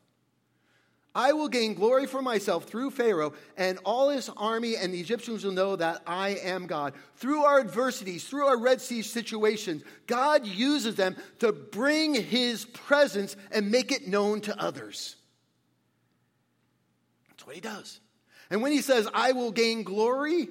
I 1.15 1.31
will 1.31 1.48
gain 1.48 1.75
glory 1.75 2.07
for 2.07 2.22
myself 2.22 2.65
through 2.65 2.91
Pharaoh 2.91 3.34
and 3.55 3.79
all 3.86 4.10
his 4.10 4.29
army, 4.36 4.75
and 4.75 4.93
the 4.93 5.00
Egyptians 5.00 5.45
will 5.45 5.53
know 5.53 5.77
that 5.77 6.01
I 6.05 6.31
am 6.43 6.67
God. 6.67 6.93
Through 7.15 7.43
our 7.43 7.62
adversities, 7.62 8.25
through 8.25 8.45
our 8.45 8.57
Red 8.57 8.81
Sea 8.81 9.01
situations, 9.01 9.84
God 10.07 10.45
uses 10.45 10.95
them 10.95 11.15
to 11.39 11.53
bring 11.53 12.13
his 12.13 12.65
presence 12.65 13.38
and 13.50 13.72
make 13.72 13.93
it 13.93 14.10
known 14.10 14.41
to 14.41 14.62
others. 14.62 15.15
That's 17.29 17.48
what 17.48 17.55
he 17.55 17.62
does. 17.62 18.01
And 18.50 18.62
when 18.62 18.74
he 18.74 18.81
says, 18.81 19.07
I 19.13 19.31
will 19.31 19.51
gain 19.51 19.84
glory, 19.84 20.50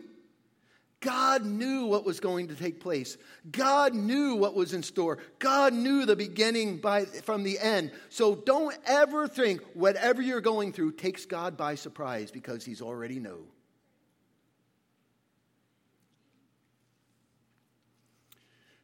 God 1.04 1.44
knew 1.44 1.84
what 1.84 2.06
was 2.06 2.18
going 2.18 2.48
to 2.48 2.54
take 2.54 2.80
place. 2.80 3.18
God 3.52 3.94
knew 3.94 4.36
what 4.36 4.54
was 4.54 4.72
in 4.72 4.82
store. 4.82 5.18
God 5.38 5.74
knew 5.74 6.06
the 6.06 6.16
beginning 6.16 6.78
by, 6.78 7.04
from 7.04 7.42
the 7.42 7.58
end. 7.58 7.92
So 8.08 8.34
don't 8.34 8.74
ever 8.86 9.28
think 9.28 9.60
whatever 9.74 10.22
you're 10.22 10.40
going 10.40 10.72
through 10.72 10.92
takes 10.92 11.26
God 11.26 11.58
by 11.58 11.74
surprise 11.74 12.30
because 12.30 12.64
he's 12.64 12.80
already 12.80 13.20
know. 13.20 13.40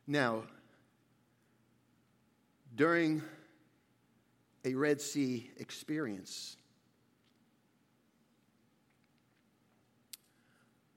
Now, 0.07 0.43
during 2.77 3.23
a 4.63 4.75
Red 4.75 5.01
Sea 5.01 5.51
experience, 5.57 6.59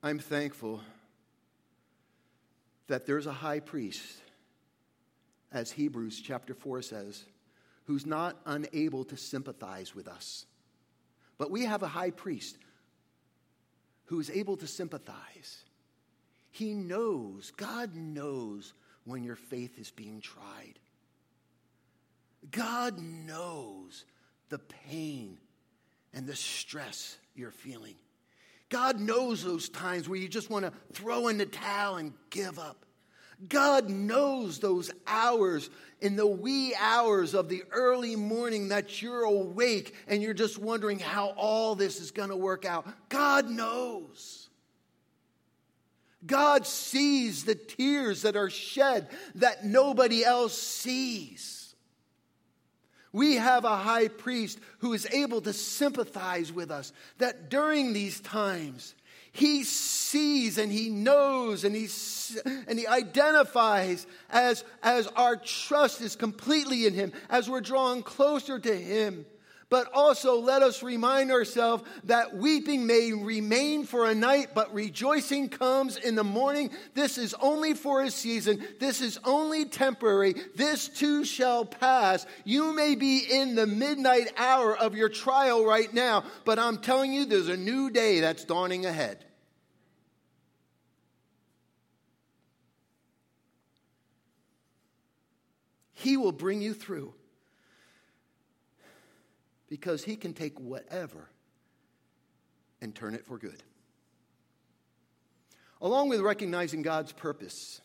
I'm 0.02 0.20
thankful 0.20 0.82
that 2.94 3.08
there's 3.08 3.26
a 3.26 3.34
high 3.34 3.60
priest, 3.60 4.22
as 5.52 5.72
Hebrews 5.72 6.22
chapter 6.24 6.54
4 6.54 6.84
says, 6.84 7.24
who's 7.86 8.06
not 8.06 8.38
unable 8.46 9.04
to 9.06 9.18
sympathize 9.18 9.96
with 9.96 10.08
us. 10.08 10.46
But 11.40 11.50
we 11.50 11.66
have 11.66 11.82
a 11.82 11.88
high 11.88 12.12
priest 12.12 12.56
who 14.06 14.20
is 14.20 14.30
able 14.30 14.58
to 14.58 14.68
sympathize. 14.68 15.64
He 16.52 16.76
knows, 16.76 17.52
God 17.58 17.96
knows 17.96 18.76
when 19.06 19.24
your 19.24 19.38
faith 19.38 19.80
is 19.80 19.90
being 19.90 20.22
tried. 20.22 20.78
God 22.52 23.00
knows 23.00 24.06
the 24.50 24.60
pain 24.60 25.40
and 26.14 26.28
the 26.28 26.36
stress 26.36 27.18
you're 27.34 27.50
feeling. 27.50 27.96
God 28.74 29.00
knows 29.00 29.44
those 29.44 29.70
times 29.70 30.10
where 30.10 30.18
you 30.18 30.28
just 30.28 30.50
want 30.50 30.66
to 30.66 30.74
throw 30.94 31.28
in 31.28 31.38
the 31.38 31.46
towel 31.46 31.98
and 31.98 32.12
give 32.32 32.58
up. 32.58 32.88
God 33.48 33.88
knows 33.88 34.58
those 34.58 34.90
hours 35.06 35.70
in 36.02 36.16
the 36.16 36.26
wee 36.26 36.74
hours 36.80 37.36
of 37.36 37.50
the 37.50 37.66
early 37.70 38.16
morning 38.16 38.70
that 38.70 39.00
you're 39.00 39.26
awake 39.26 39.94
and 40.08 40.24
you're 40.24 40.34
just 40.34 40.58
wondering 40.58 40.98
how 40.98 41.36
all 41.38 41.76
this 41.76 42.02
is 42.02 42.10
going 42.10 42.30
to 42.30 42.36
work 42.36 42.66
out. 42.66 42.88
God 43.10 43.48
knows. 43.48 44.50
God 46.26 46.66
sees 46.66 47.46
the 47.46 47.54
tears 47.54 48.24
that 48.24 48.36
are 48.36 48.50
shed 48.50 49.08
that 49.36 49.64
nobody 49.64 50.26
else 50.26 50.58
sees. 50.58 51.63
We 53.14 53.36
have 53.36 53.64
a 53.64 53.78
high 53.78 54.08
priest 54.10 54.60
who 54.80 54.94
is 54.94 55.08
able 55.12 55.40
to 55.42 55.54
sympathize 55.54 56.52
with 56.52 56.72
us, 56.72 56.92
that 57.20 57.50
during 57.50 57.94
these 57.94 58.20
times, 58.20 58.96
he 59.32 59.64
sees 59.64 60.58
and 60.58 60.72
he 60.72 60.90
knows 60.90 61.64
and 61.64 61.76
he, 61.76 61.88
and 62.68 62.78
he 62.78 62.88
identifies 62.88 64.06
as, 64.30 64.64
as 64.82 65.08
our 65.08 65.36
trust 65.38 66.02
is 66.02 66.16
completely 66.16 66.86
in 66.88 66.94
him, 66.94 67.12
as 67.30 67.50
we're 67.50 67.62
drawing 67.62 68.04
closer 68.04 68.60
to 68.60 68.76
him. 68.76 69.26
But 69.74 69.92
also 69.92 70.40
let 70.40 70.62
us 70.62 70.84
remind 70.84 71.32
ourselves 71.32 71.84
that 72.04 72.38
weeping 72.38 72.86
may 72.86 73.12
remain 73.12 73.86
for 73.86 74.08
a 74.08 74.14
night, 74.14 74.50
but 74.54 74.72
rejoicing 74.72 75.50
comes 75.50 75.98
in 75.98 76.14
the 76.14 76.24
morning. 76.24 76.70
This 76.94 77.18
is 77.18 77.34
only 77.42 77.74
for 77.74 78.04
a 78.04 78.12
season. 78.12 78.64
This 78.80 79.02
is 79.02 79.18
only 79.24 79.66
temporary. 79.66 80.36
This 80.54 80.88
too 80.90 81.26
shall 81.26 81.66
pass. 81.66 82.28
You 82.44 82.76
may 82.76 82.94
be 82.94 83.26
in 83.28 83.56
the 83.56 83.66
midnight 83.66 84.32
hour 84.38 84.78
of 84.78 84.94
your 84.94 85.10
trial 85.10 85.66
right 85.66 85.92
now, 85.92 86.24
but 86.46 86.60
I'm 86.60 86.78
telling 86.78 87.12
you, 87.12 87.26
there's 87.26 87.50
a 87.50 87.58
new 87.58 87.90
day 87.90 88.20
that's 88.20 88.46
dawning 88.46 88.86
ahead. 88.86 89.26
He 95.94 96.16
will 96.16 96.32
bring 96.32 96.62
you 96.62 96.76
through 96.76 97.16
because 99.74 100.04
he 100.04 100.16
can 100.16 100.34
take 100.34 100.60
whatever 100.60 101.32
and 102.80 102.94
turn 102.94 103.16
it 103.16 103.26
for 103.26 103.40
good. 103.40 103.64
Along 105.82 106.10
with 106.10 106.20
recognizing 106.20 106.84
God's 106.84 107.12
purpose, 107.12 107.82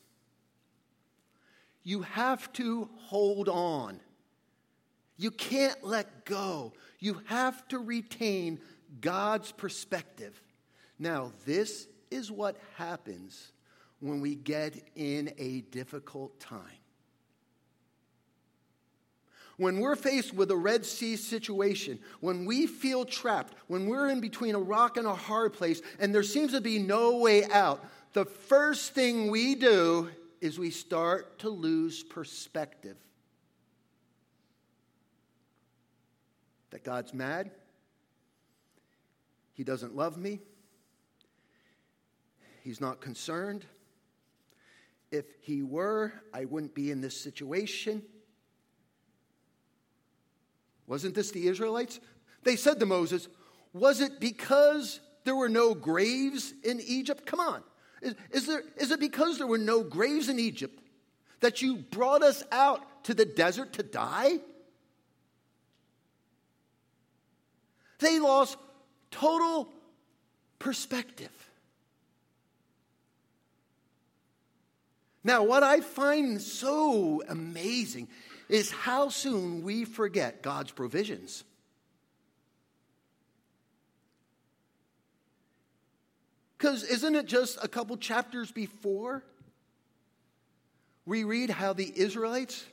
you 1.83 2.03
have 2.03 2.53
to 2.53 2.91
hold 3.07 3.49
on. 3.49 4.01
You 5.17 5.31
can't 5.31 5.83
let 5.83 6.27
go. 6.27 6.75
You 6.99 7.23
have 7.25 7.67
to 7.69 7.79
retain 7.79 8.61
God's 9.01 9.51
perspective. 9.51 10.43
Now, 10.99 11.33
this 11.47 11.89
is 12.11 12.31
what 12.31 12.59
happens 12.77 13.53
when 14.01 14.21
we 14.21 14.35
get 14.35 14.75
in 14.95 15.33
a 15.39 15.63
difficult 15.63 16.39
time. 16.39 16.78
When 19.59 19.81
we're 19.81 19.97
faced 19.97 20.33
with 20.33 20.53
a 20.53 20.57
Red 20.57 20.87
Sea 20.87 21.17
situation, 21.17 21.99
when 22.21 22.47
we 22.47 22.69
feel 22.69 23.05
trapped, 23.05 23.55
when 23.67 23.87
we're 23.87 24.09
in 24.09 24.21
between 24.21 24.55
a 24.55 24.61
rock 24.61 24.97
and 24.97 25.07
a 25.07 25.15
hard 25.15 25.53
place, 25.53 25.83
and 25.99 26.15
there 26.15 26.23
seems 26.23 26.53
to 26.53 26.61
be 26.61 26.79
no 26.79 27.19
way 27.19 27.45
out, 27.45 27.85
the 28.13 28.25
first 28.25 28.95
thing 28.95 29.33
we 29.33 29.57
do 29.57 30.11
is 30.41 30.61
we 30.61 30.71
start 30.71 31.41
to 31.41 31.51
lose 31.51 32.05
perspective. 32.05 32.97
That 36.71 36.85
God's 36.85 37.13
mad, 37.13 37.51
He 39.55 39.65
doesn't 39.65 39.97
love 39.97 40.17
me, 40.17 40.39
He's 42.63 42.81
not 42.81 43.01
concerned. 43.01 43.65
If 45.11 45.25
He 45.41 45.65
were, 45.65 46.13
I 46.33 46.45
wouldn't 46.45 46.77
be 46.77 46.93
in 46.93 47.01
this 47.01 47.21
situation. 47.21 48.03
Wasn't 50.89 51.15
this 51.15 51.31
the 51.31 51.47
Israelites? 51.47 52.01
They 52.43 52.57
said 52.57 52.81
to 52.81 52.87
Moses, 52.87 53.29
Was 53.73 54.01
it 54.01 54.19
because 54.19 55.01
there 55.25 55.37
were 55.37 55.51
no 55.51 55.75
graves 55.75 56.55
in 56.65 56.81
Egypt? 56.81 57.27
Come 57.27 57.41
on. 57.41 57.63
Is, 58.01 58.15
is, 58.31 58.47
there, 58.47 58.63
is 58.77 58.91
it 58.91 58.99
because 58.99 59.39
there 59.39 59.47
were 59.47 59.59
no 59.59 59.83
graves 59.85 60.29
in 60.29 60.39
Egypt 60.39 60.81
that 61.41 61.63
you 61.63 61.77
brought 61.77 62.23
us 62.23 62.43
out 62.51 63.05
to 63.05 63.15
the 63.15 63.27
desert 63.27 63.75
to 63.75 63.83
die? 63.83 64.39
They 67.99 68.19
lost 68.19 68.57
total 69.11 69.69
perspective. 70.59 71.31
Now, 75.25 75.43
what 75.43 75.63
I 75.63 75.81
find 75.81 76.41
so 76.41 77.23
amazing 77.29 78.09
is 78.49 78.71
how 78.71 79.09
soon 79.09 79.63
we 79.63 79.85
forget 79.85 80.43
God's 80.43 80.71
provisions. 80.71 81.45
Because 86.57 86.83
isn't 86.83 87.15
it 87.15 87.27
just 87.27 87.59
a 87.63 87.69
couple 87.69 87.97
chapters 87.97 88.51
before 88.51 89.23
we 91.07 91.25
read 91.25 91.51
how 91.51 91.73
the 91.73 91.93
Israelites 91.95 92.65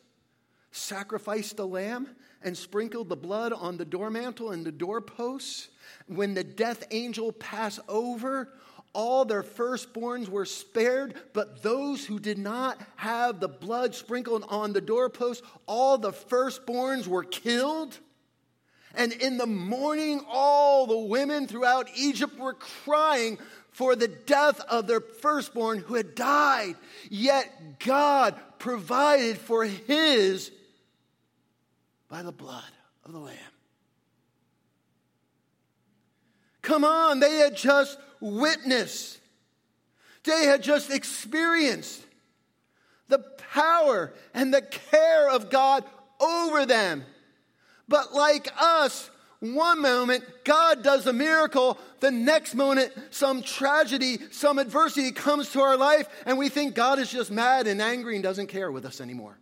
sacrificed 0.71 1.57
the 1.57 1.67
lamb 1.67 2.09
and 2.41 2.57
sprinkled 2.57 3.09
the 3.09 3.15
blood 3.15 3.53
on 3.53 3.77
the 3.77 3.85
doormantle 3.85 4.51
and 4.51 4.65
the 4.65 4.71
doorposts? 4.71 5.69
When 6.07 6.33
the 6.33 6.43
death 6.43 6.83
angel 6.89 7.31
passed 7.31 7.79
over, 7.87 8.49
all 8.95 9.25
their 9.25 9.43
firstborns 9.43 10.29
were 10.29 10.45
spared, 10.45 11.15
but 11.33 11.61
those 11.61 12.05
who 12.05 12.17
did 12.17 12.37
not 12.37 12.79
have 12.95 13.39
the 13.39 13.49
blood 13.49 13.93
sprinkled 13.93 14.45
on 14.47 14.71
the 14.71 14.81
doorpost, 14.81 15.43
all 15.67 15.97
the 15.97 16.13
firstborns 16.13 17.05
were 17.05 17.25
killed. 17.25 17.99
And 18.95 19.11
in 19.11 19.37
the 19.37 19.45
morning, 19.45 20.21
all 20.29 20.87
the 20.87 20.97
women 20.97 21.45
throughout 21.45 21.89
Egypt 21.97 22.39
were 22.39 22.53
crying 22.53 23.37
for 23.71 23.97
the 23.97 24.07
death 24.07 24.61
of 24.61 24.87
their 24.87 25.01
firstborn 25.01 25.79
who 25.79 25.95
had 25.95 26.15
died. 26.15 26.75
Yet 27.09 27.79
God 27.79 28.39
provided 28.57 29.37
for 29.37 29.65
his 29.65 30.49
by 32.07 32.21
the 32.21 32.31
blood 32.31 32.63
of 33.03 33.11
the 33.11 33.19
Lamb. 33.19 33.35
Come 36.61 36.85
on, 36.85 37.19
they 37.19 37.35
had 37.35 37.57
just 37.57 37.99
witnessed, 38.25 39.19
they 40.23 40.45
had 40.45 40.63
just 40.63 40.89
experienced 40.89 42.01
the 43.07 43.19
power 43.53 44.13
and 44.33 44.53
the 44.53 44.61
care 44.61 45.29
of 45.29 45.49
God 45.49 45.83
over 46.19 46.65
them. 46.65 47.03
But 47.87 48.13
like 48.13 48.49
us, 48.59 49.09
one 49.39 49.81
moment 49.81 50.23
God 50.43 50.83
does 50.83 51.05
a 51.05 51.13
miracle, 51.13 51.77
the 51.99 52.09
next 52.09 52.55
moment 52.55 52.91
some 53.11 53.43
tragedy, 53.43 54.17
some 54.31 54.57
adversity 54.57 55.11
comes 55.11 55.51
to 55.51 55.61
our 55.61 55.77
life, 55.77 56.07
and 56.25 56.37
we 56.37 56.49
think 56.49 56.73
God 56.73 56.97
is 56.99 57.11
just 57.11 57.29
mad 57.29 57.67
and 57.67 57.81
angry 57.81 58.15
and 58.15 58.23
doesn't 58.23 58.47
care 58.47 58.71
with 58.71 58.85
us 58.85 59.01
anymore. 59.01 59.37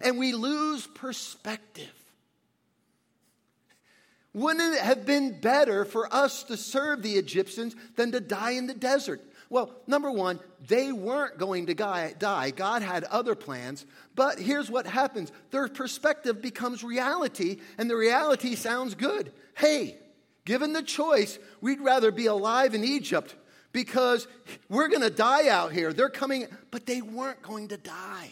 And 0.00 0.18
we 0.18 0.32
lose 0.32 0.86
perspective. 0.86 1.92
Wouldn't 4.38 4.74
it 4.74 4.80
have 4.82 5.04
been 5.04 5.40
better 5.40 5.84
for 5.84 6.12
us 6.14 6.44
to 6.44 6.56
serve 6.56 7.02
the 7.02 7.14
Egyptians 7.14 7.74
than 7.96 8.12
to 8.12 8.20
die 8.20 8.52
in 8.52 8.68
the 8.68 8.74
desert? 8.74 9.20
Well, 9.50 9.74
number 9.88 10.12
one, 10.12 10.38
they 10.64 10.92
weren't 10.92 11.38
going 11.38 11.66
to 11.66 11.74
die. 11.74 12.52
God 12.54 12.82
had 12.82 13.02
other 13.04 13.34
plans. 13.34 13.84
But 14.14 14.38
here's 14.38 14.70
what 14.70 14.86
happens 14.86 15.32
their 15.50 15.66
perspective 15.66 16.40
becomes 16.40 16.84
reality, 16.84 17.58
and 17.78 17.90
the 17.90 17.96
reality 17.96 18.54
sounds 18.54 18.94
good. 18.94 19.32
Hey, 19.56 19.98
given 20.44 20.72
the 20.72 20.84
choice, 20.84 21.40
we'd 21.60 21.80
rather 21.80 22.12
be 22.12 22.26
alive 22.26 22.74
in 22.74 22.84
Egypt 22.84 23.34
because 23.72 24.28
we're 24.68 24.88
going 24.88 25.02
to 25.02 25.10
die 25.10 25.48
out 25.48 25.72
here. 25.72 25.92
They're 25.92 26.10
coming, 26.10 26.46
but 26.70 26.86
they 26.86 27.02
weren't 27.02 27.42
going 27.42 27.68
to 27.68 27.76
die. 27.76 28.30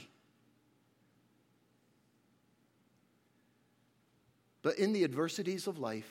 But 4.67 4.81
in 4.81 4.93
the 4.93 5.05
adversities 5.05 5.69
of 5.69 5.79
life, 5.79 6.11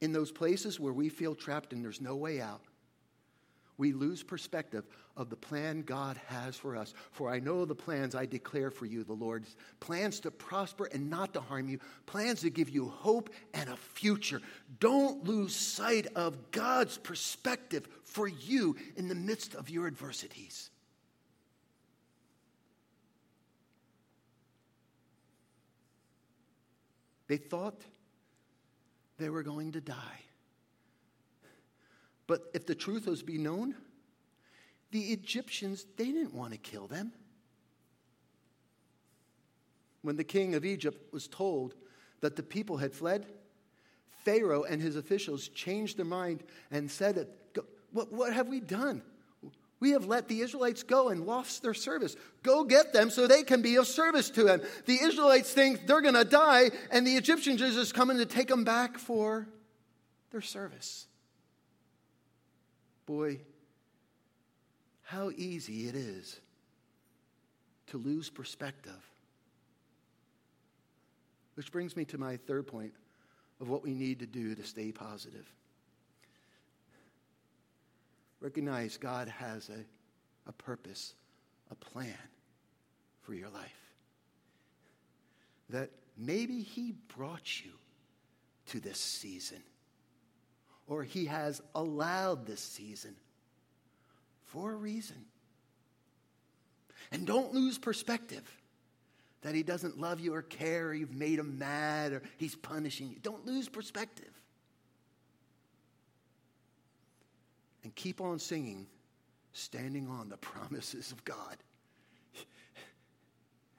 in 0.00 0.10
those 0.10 0.32
places 0.32 0.80
where 0.80 0.92
we 0.92 1.08
feel 1.08 1.36
trapped 1.36 1.72
and 1.72 1.84
there's 1.84 2.00
no 2.00 2.16
way 2.16 2.40
out, 2.40 2.62
we 3.78 3.92
lose 3.92 4.24
perspective 4.24 4.84
of 5.16 5.30
the 5.30 5.36
plan 5.36 5.82
God 5.82 6.18
has 6.26 6.56
for 6.56 6.74
us. 6.74 6.92
For 7.12 7.30
I 7.30 7.38
know 7.38 7.64
the 7.64 7.76
plans 7.76 8.16
I 8.16 8.26
declare 8.26 8.72
for 8.72 8.84
you, 8.84 9.04
the 9.04 9.12
Lord's 9.12 9.54
plans 9.78 10.18
to 10.20 10.32
prosper 10.32 10.86
and 10.86 11.08
not 11.08 11.34
to 11.34 11.40
harm 11.40 11.68
you, 11.68 11.78
plans 12.06 12.40
to 12.40 12.50
give 12.50 12.68
you 12.68 12.88
hope 12.88 13.30
and 13.54 13.70
a 13.70 13.76
future. 13.76 14.42
Don't 14.80 15.22
lose 15.22 15.54
sight 15.54 16.08
of 16.16 16.50
God's 16.50 16.98
perspective 16.98 17.86
for 18.02 18.26
you 18.26 18.74
in 18.96 19.06
the 19.06 19.14
midst 19.14 19.54
of 19.54 19.70
your 19.70 19.86
adversities. 19.86 20.70
They 27.30 27.36
thought 27.36 27.80
they 29.16 29.30
were 29.30 29.44
going 29.44 29.70
to 29.72 29.80
die. 29.80 30.24
But 32.26 32.50
if 32.54 32.66
the 32.66 32.74
truth 32.74 33.06
was 33.06 33.22
be 33.22 33.38
known, 33.38 33.76
the 34.90 35.12
Egyptians, 35.12 35.86
they 35.96 36.06
didn't 36.06 36.34
want 36.34 36.54
to 36.54 36.58
kill 36.58 36.88
them. 36.88 37.12
When 40.02 40.16
the 40.16 40.24
king 40.24 40.56
of 40.56 40.64
Egypt 40.64 41.12
was 41.12 41.28
told 41.28 41.76
that 42.20 42.34
the 42.34 42.42
people 42.42 42.78
had 42.78 42.92
fled, 42.92 43.26
Pharaoh 44.24 44.64
and 44.64 44.82
his 44.82 44.96
officials 44.96 45.46
changed 45.46 45.98
their 45.98 46.04
mind 46.04 46.42
and 46.72 46.90
said, 46.90 47.28
what, 47.92 48.12
what 48.12 48.32
have 48.32 48.48
we 48.48 48.58
done? 48.58 49.02
We 49.80 49.90
have 49.92 50.04
let 50.04 50.28
the 50.28 50.40
Israelites 50.40 50.82
go 50.82 51.08
and 51.08 51.26
lost 51.26 51.62
their 51.62 51.74
service. 51.74 52.14
Go 52.42 52.64
get 52.64 52.92
them 52.92 53.10
so 53.10 53.26
they 53.26 53.42
can 53.42 53.62
be 53.62 53.76
of 53.76 53.86
service 53.86 54.30
to 54.30 54.44
them. 54.44 54.60
The 54.86 55.02
Israelites 55.02 55.52
think 55.52 55.86
they're 55.86 56.02
going 56.02 56.14
to 56.14 56.24
die, 56.24 56.70
and 56.90 57.06
the 57.06 57.16
Egyptians 57.16 57.62
are 57.62 57.94
coming 57.94 58.18
to 58.18 58.26
take 58.26 58.48
them 58.48 58.64
back 58.64 58.98
for 58.98 59.48
their 60.30 60.42
service 60.42 61.06
boy, 63.10 63.40
how 65.02 65.32
easy 65.36 65.88
it 65.88 65.96
is 65.96 66.38
to 67.88 67.98
lose 67.98 68.30
perspective. 68.30 69.02
Which 71.54 71.72
brings 71.72 71.96
me 71.96 72.04
to 72.04 72.18
my 72.18 72.36
third 72.36 72.68
point 72.68 72.92
of 73.60 73.68
what 73.68 73.82
we 73.82 73.94
need 73.94 74.20
to 74.20 74.26
do 74.26 74.54
to 74.54 74.62
stay 74.62 74.92
positive. 74.92 75.52
Recognize 78.40 78.96
God 78.96 79.28
has 79.28 79.68
a, 79.68 79.84
a 80.48 80.52
purpose, 80.52 81.14
a 81.70 81.74
plan 81.74 82.14
for 83.22 83.34
your 83.34 83.50
life. 83.50 83.94
That 85.68 85.90
maybe 86.16 86.62
He 86.62 86.94
brought 87.16 87.64
you 87.64 87.72
to 88.68 88.80
this 88.80 88.98
season 88.98 89.62
or 90.86 91.04
He 91.04 91.26
has 91.26 91.62
allowed 91.74 92.46
this 92.46 92.60
season 92.60 93.14
for 94.46 94.72
a 94.72 94.76
reason. 94.76 95.24
And 97.12 97.26
don't 97.26 97.54
lose 97.54 97.78
perspective 97.78 98.42
that 99.42 99.54
He 99.54 99.62
doesn't 99.62 99.98
love 99.98 100.20
you 100.20 100.34
or 100.34 100.42
care, 100.42 100.88
or 100.88 100.94
you've 100.94 101.14
made 101.14 101.38
Him 101.38 101.58
mad, 101.58 102.12
or 102.12 102.22
He's 102.36 102.56
punishing 102.56 103.08
you. 103.08 103.16
Don't 103.22 103.46
lose 103.46 103.68
perspective. 103.68 104.39
And 107.82 107.94
keep 107.94 108.20
on 108.20 108.38
singing, 108.38 108.86
standing 109.52 110.08
on 110.08 110.28
the 110.28 110.36
promises 110.38 111.12
of 111.12 111.24
God. 111.24 111.56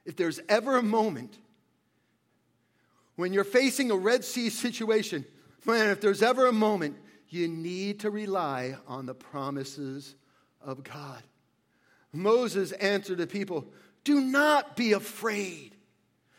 If 0.04 0.16
there's 0.16 0.40
ever 0.48 0.76
a 0.76 0.82
moment 0.82 1.38
when 3.16 3.32
you're 3.32 3.44
facing 3.44 3.90
a 3.90 3.96
Red 3.96 4.24
Sea 4.24 4.50
situation, 4.50 5.24
man, 5.64 5.90
if 5.90 6.00
there's 6.00 6.22
ever 6.22 6.46
a 6.46 6.52
moment 6.52 6.96
you 7.28 7.48
need 7.48 8.00
to 8.00 8.10
rely 8.10 8.76
on 8.86 9.06
the 9.06 9.14
promises 9.14 10.14
of 10.60 10.82
God. 10.82 11.22
Moses 12.12 12.72
answered 12.72 13.18
the 13.18 13.26
people, 13.26 13.66
Do 14.04 14.20
not 14.20 14.76
be 14.76 14.92
afraid. 14.92 15.76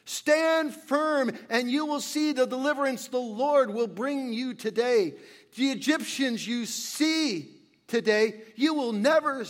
Stand 0.06 0.74
firm, 0.74 1.32
and 1.50 1.72
you 1.72 1.86
will 1.86 2.02
see 2.02 2.34
the 2.34 2.46
deliverance 2.46 3.08
the 3.08 3.18
Lord 3.18 3.74
will 3.74 3.88
bring 3.88 4.34
you 4.34 4.54
today. 4.54 5.14
The 5.56 5.72
Egyptians 5.72 6.46
you 6.46 6.66
see 6.66 7.50
today, 7.94 8.42
you 8.56 8.74
will 8.74 8.92
never. 8.92 9.46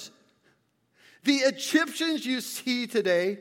The 1.24 1.36
Egyptians 1.36 2.26
you 2.26 2.42
see 2.42 2.88
today, 2.88 3.40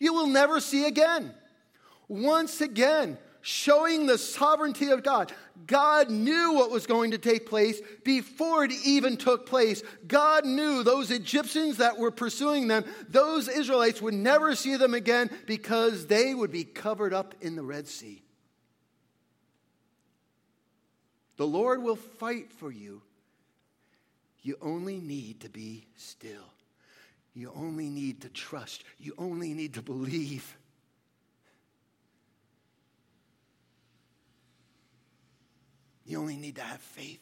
you 0.00 0.12
will 0.12 0.26
never 0.26 0.60
see 0.60 0.86
again. 0.86 1.32
Once 2.08 2.60
again, 2.60 3.16
showing 3.40 4.06
the 4.06 4.18
sovereignty 4.18 4.90
of 4.90 5.04
God. 5.04 5.32
God 5.66 6.10
knew 6.10 6.54
what 6.54 6.72
was 6.72 6.86
going 6.86 7.12
to 7.12 7.18
take 7.18 7.48
place 7.48 7.80
before 8.02 8.64
it 8.64 8.72
even 8.84 9.16
took 9.16 9.46
place. 9.46 9.82
God 10.08 10.44
knew 10.44 10.82
those 10.82 11.12
Egyptians 11.12 11.76
that 11.76 11.96
were 11.96 12.10
pursuing 12.10 12.66
them, 12.66 12.84
those 13.08 13.46
Israelites 13.46 14.02
would 14.02 14.14
never 14.14 14.56
see 14.56 14.76
them 14.76 14.94
again 14.94 15.30
because 15.46 16.06
they 16.08 16.34
would 16.34 16.50
be 16.50 16.64
covered 16.64 17.14
up 17.14 17.36
in 17.40 17.54
the 17.54 17.62
Red 17.62 17.86
Sea. 17.86 18.22
The 21.36 21.46
Lord 21.46 21.82
will 21.82 21.96
fight 21.96 22.52
for 22.52 22.72
you. 22.72 23.02
You 24.42 24.56
only 24.62 24.98
need 24.98 25.40
to 25.40 25.48
be 25.48 25.86
still. 25.96 26.52
You 27.34 27.52
only 27.54 27.88
need 27.88 28.22
to 28.22 28.28
trust. 28.28 28.84
You 28.98 29.14
only 29.18 29.54
need 29.54 29.74
to 29.74 29.82
believe. 29.82 30.56
You 36.04 36.18
only 36.18 36.36
need 36.36 36.56
to 36.56 36.62
have 36.62 36.80
faith. 36.80 37.20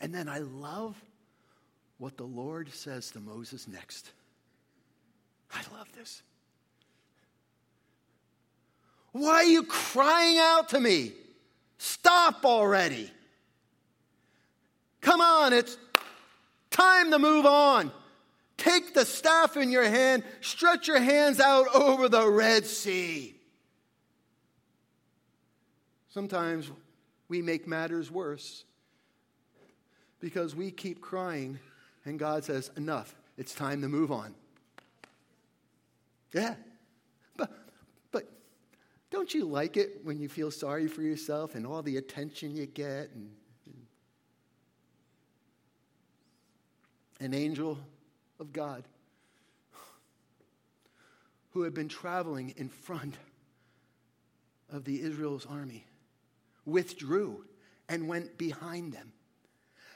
And 0.00 0.14
then 0.14 0.28
I 0.28 0.38
love 0.38 0.96
what 1.98 2.16
the 2.16 2.24
Lord 2.24 2.72
says 2.72 3.10
to 3.12 3.20
Moses 3.20 3.66
next. 3.66 4.12
I 5.52 5.60
love 5.76 5.88
this. 5.96 6.22
Why 9.12 9.30
are 9.30 9.44
you 9.44 9.62
crying 9.62 10.38
out 10.38 10.68
to 10.70 10.80
me? 10.80 11.12
Stop 11.78 12.44
already. 12.44 13.10
Come 15.04 15.20
on, 15.20 15.52
it's 15.52 15.76
time 16.70 17.10
to 17.10 17.18
move 17.18 17.44
on. 17.44 17.92
Take 18.56 18.94
the 18.94 19.04
staff 19.04 19.54
in 19.58 19.70
your 19.70 19.84
hand, 19.84 20.24
stretch 20.40 20.88
your 20.88 20.98
hands 20.98 21.40
out 21.40 21.66
over 21.74 22.08
the 22.08 22.26
Red 22.26 22.64
Sea. 22.64 23.34
Sometimes 26.08 26.70
we 27.28 27.42
make 27.42 27.68
matters 27.68 28.10
worse 28.10 28.64
because 30.20 30.56
we 30.56 30.70
keep 30.70 31.02
crying 31.02 31.58
and 32.06 32.18
God 32.18 32.42
says, 32.42 32.70
Enough, 32.78 33.14
it's 33.36 33.54
time 33.54 33.82
to 33.82 33.88
move 33.90 34.10
on. 34.10 34.34
Yeah. 36.32 36.54
But, 37.36 37.52
but 38.10 38.26
don't 39.10 39.34
you 39.34 39.44
like 39.44 39.76
it 39.76 40.00
when 40.02 40.18
you 40.18 40.30
feel 40.30 40.50
sorry 40.50 40.86
for 40.86 41.02
yourself 41.02 41.56
and 41.56 41.66
all 41.66 41.82
the 41.82 41.98
attention 41.98 42.56
you 42.56 42.64
get? 42.64 43.10
And, 43.14 43.28
an 47.20 47.34
angel 47.34 47.78
of 48.38 48.52
God 48.52 48.84
who 51.52 51.62
had 51.62 51.72
been 51.72 51.88
traveling 51.88 52.52
in 52.56 52.68
front 52.68 53.14
of 54.72 54.84
the 54.84 55.00
Israel's 55.00 55.46
army 55.46 55.86
withdrew 56.66 57.44
and 57.88 58.08
went 58.08 58.36
behind 58.36 58.92
them. 58.92 59.13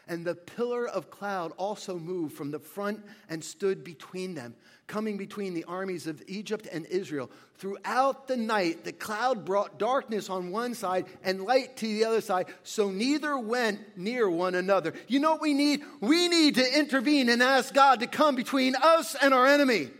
And 0.08 0.24
the 0.24 0.34
pillar 0.34 0.88
of 0.88 1.10
cloud 1.10 1.52
also 1.58 1.98
moved 1.98 2.34
from 2.34 2.50
the 2.50 2.58
front 2.58 3.04
and 3.28 3.44
stood 3.44 3.84
between 3.84 4.34
them, 4.34 4.54
coming 4.86 5.18
between 5.18 5.52
the 5.52 5.64
armies 5.64 6.06
of 6.06 6.22
Egypt 6.26 6.66
and 6.72 6.86
Israel. 6.86 7.30
Throughout 7.58 8.26
the 8.26 8.36
night, 8.36 8.84
the 8.84 8.92
cloud 8.92 9.44
brought 9.44 9.78
darkness 9.78 10.30
on 10.30 10.50
one 10.50 10.74
side 10.74 11.04
and 11.22 11.44
light 11.44 11.76
to 11.76 11.86
the 11.86 12.06
other 12.06 12.22
side, 12.22 12.46
so 12.62 12.90
neither 12.90 13.36
went 13.36 13.98
near 13.98 14.30
one 14.30 14.54
another. 14.54 14.94
You 15.08 15.20
know 15.20 15.32
what 15.32 15.42
we 15.42 15.52
need? 15.52 15.82
We 16.00 16.28
need 16.28 16.54
to 16.54 16.78
intervene 16.78 17.28
and 17.28 17.42
ask 17.42 17.74
God 17.74 18.00
to 18.00 18.06
come 18.06 18.34
between 18.34 18.74
us 18.76 19.14
and 19.14 19.34
our 19.34 19.46
enemy. 19.46 19.90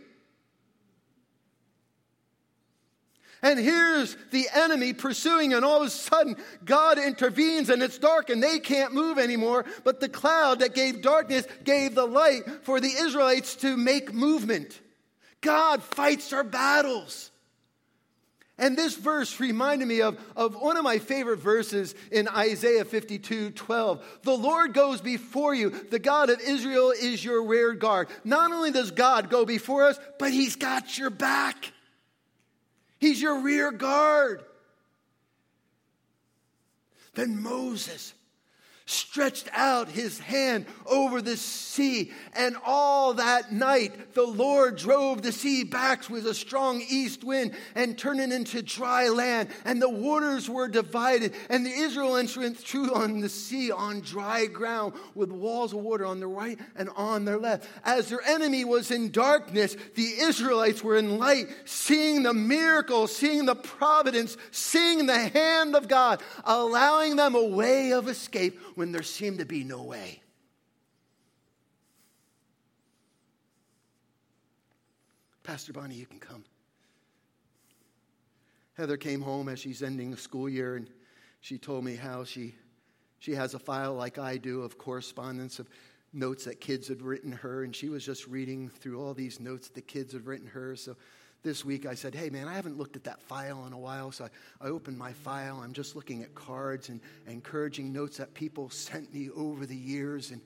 And 3.41 3.57
here's 3.57 4.17
the 4.31 4.47
enemy 4.53 4.93
pursuing, 4.93 5.53
and 5.53 5.63
all 5.63 5.81
of 5.81 5.87
a 5.87 5.89
sudden, 5.89 6.35
God 6.65 6.97
intervenes, 6.97 7.69
and 7.69 7.81
it's 7.81 7.97
dark, 7.97 8.29
and 8.29 8.43
they 8.43 8.59
can't 8.59 8.93
move 8.93 9.17
anymore. 9.17 9.65
But 9.85 10.01
the 10.01 10.09
cloud 10.09 10.59
that 10.59 10.75
gave 10.75 11.01
darkness 11.01 11.47
gave 11.63 11.95
the 11.95 12.05
light 12.05 12.43
for 12.63 12.81
the 12.81 12.91
Israelites 12.91 13.55
to 13.57 13.77
make 13.77 14.13
movement. 14.13 14.79
God 15.41 15.81
fights 15.81 16.33
our 16.33 16.43
battles. 16.43 17.31
And 18.57 18.77
this 18.77 18.95
verse 18.95 19.39
reminded 19.39 19.87
me 19.87 20.01
of, 20.01 20.19
of 20.35 20.53
one 20.55 20.75
of 20.75 20.83
my 20.83 20.99
favorite 20.99 21.39
verses 21.39 21.95
in 22.11 22.27
Isaiah 22.27 22.83
52 22.83 23.51
12. 23.51 24.19
The 24.23 24.37
Lord 24.37 24.73
goes 24.73 24.99
before 24.99 25.55
you. 25.55 25.69
The 25.69 25.97
God 25.97 26.29
of 26.29 26.41
Israel 26.41 26.91
is 26.91 27.23
your 27.23 27.45
rear 27.45 27.73
guard. 27.73 28.09
Not 28.25 28.51
only 28.51 28.71
does 28.71 28.91
God 28.91 29.29
go 29.29 29.45
before 29.45 29.85
us, 29.85 29.97
but 30.19 30.31
He's 30.31 30.57
got 30.57 30.97
your 30.97 31.09
back. 31.09 31.71
He's 32.99 33.21
your 33.21 33.39
rear 33.41 33.71
guard. 33.71 34.43
Then 37.13 37.41
Moses 37.41 38.13
stretched 38.89 39.47
out 39.53 39.87
his 39.87 40.17
hand 40.17 40.65
over 40.87 41.21
the 41.21 41.37
sea. 41.37 42.11
And 42.33 42.57
all 42.65 43.13
that 43.13 43.51
night, 43.51 44.15
the 44.15 44.25
Lord 44.25 44.77
drove 44.77 45.21
the 45.21 45.31
sea 45.31 45.63
back 45.63 46.09
with 46.09 46.25
a 46.25 46.33
strong 46.33 46.81
east 46.89 47.23
wind 47.23 47.53
and 47.75 47.97
turned 47.97 48.19
it 48.19 48.31
into 48.31 48.63
dry 48.63 49.09
land. 49.09 49.49
And 49.63 49.81
the 49.81 49.89
waters 49.89 50.49
were 50.49 50.67
divided. 50.67 51.35
And 51.49 51.65
the 51.65 51.71
Israelites 51.71 52.35
went 52.35 52.57
through 52.57 52.93
on 52.95 53.19
the 53.19 53.29
sea 53.29 53.71
on 53.71 54.01
dry 54.01 54.47
ground 54.47 54.93
with 55.13 55.31
walls 55.31 55.73
of 55.73 55.79
water 55.79 56.05
on 56.05 56.19
the 56.19 56.27
right 56.27 56.57
and 56.75 56.89
on 56.95 57.25
their 57.25 57.37
left. 57.37 57.69
As 57.83 58.09
their 58.09 58.23
enemy 58.25 58.65
was 58.65 58.89
in 58.89 59.11
darkness, 59.11 59.75
the 59.95 60.19
Israelites 60.19 60.83
were 60.83 60.97
in 60.97 61.19
light, 61.19 61.47
seeing 61.65 62.23
the 62.23 62.33
miracle, 62.33 63.05
seeing 63.05 63.45
the 63.45 63.55
providence, 63.55 64.35
seeing 64.51 65.05
the 65.05 65.19
hand 65.19 65.75
of 65.75 65.87
God, 65.87 66.21
allowing 66.43 67.17
them 67.17 67.35
a 67.35 67.45
way 67.45 67.93
of 67.93 68.07
escape 68.07 68.59
when 68.79 68.93
there 68.93 69.03
seemed 69.03 69.39
to 69.39 69.45
be 69.45 69.61
no 69.65 69.83
way. 69.83 70.21
Pastor 75.43 75.73
Bonnie, 75.73 75.95
you 75.95 76.05
can 76.05 76.21
come. 76.21 76.45
Heather 78.75 78.95
came 78.95 79.19
home 79.19 79.49
as 79.49 79.59
she's 79.59 79.83
ending 79.83 80.11
the 80.11 80.15
school 80.15 80.47
year 80.47 80.77
and 80.77 80.89
she 81.41 81.57
told 81.57 81.83
me 81.83 81.97
how 81.97 82.23
she, 82.23 82.55
she 83.19 83.35
has 83.35 83.53
a 83.53 83.59
file 83.59 83.95
like 83.95 84.17
I 84.17 84.37
do 84.37 84.61
of 84.61 84.77
correspondence 84.77 85.59
of 85.59 85.67
notes 86.13 86.45
that 86.45 86.61
kids 86.61 86.87
had 86.87 87.01
written 87.01 87.33
her, 87.33 87.65
and 87.65 87.75
she 87.75 87.89
was 87.89 88.05
just 88.05 88.27
reading 88.27 88.69
through 88.69 89.01
all 89.01 89.13
these 89.13 89.41
notes 89.41 89.67
the 89.67 89.81
kids 89.81 90.13
had 90.13 90.25
written 90.25 90.47
her. 90.47 90.77
So 90.77 90.95
this 91.43 91.63
week 91.63 91.85
I 91.85 91.93
said, 91.95 92.13
Hey, 92.13 92.29
man, 92.29 92.47
I 92.47 92.53
haven't 92.53 92.77
looked 92.77 92.95
at 92.95 93.03
that 93.05 93.21
file 93.21 93.65
in 93.65 93.73
a 93.73 93.77
while. 93.77 94.11
So 94.11 94.25
I, 94.25 94.29
I 94.65 94.69
opened 94.69 94.97
my 94.97 95.13
file. 95.13 95.61
I'm 95.63 95.73
just 95.73 95.95
looking 95.95 96.21
at 96.23 96.35
cards 96.35 96.89
and, 96.89 96.99
encouraging 97.27 97.93
notes 97.93 98.17
that 98.17 98.33
people 98.33 98.69
sent 98.69 99.13
me 99.13 99.29
over 99.35 99.65
the 99.65 99.75
years. 99.75 100.31
And 100.31 100.41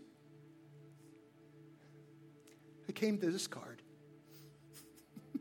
I 2.88 2.92
came 2.92 3.18
to 3.20 3.32
this 3.32 3.48
card. 3.48 3.82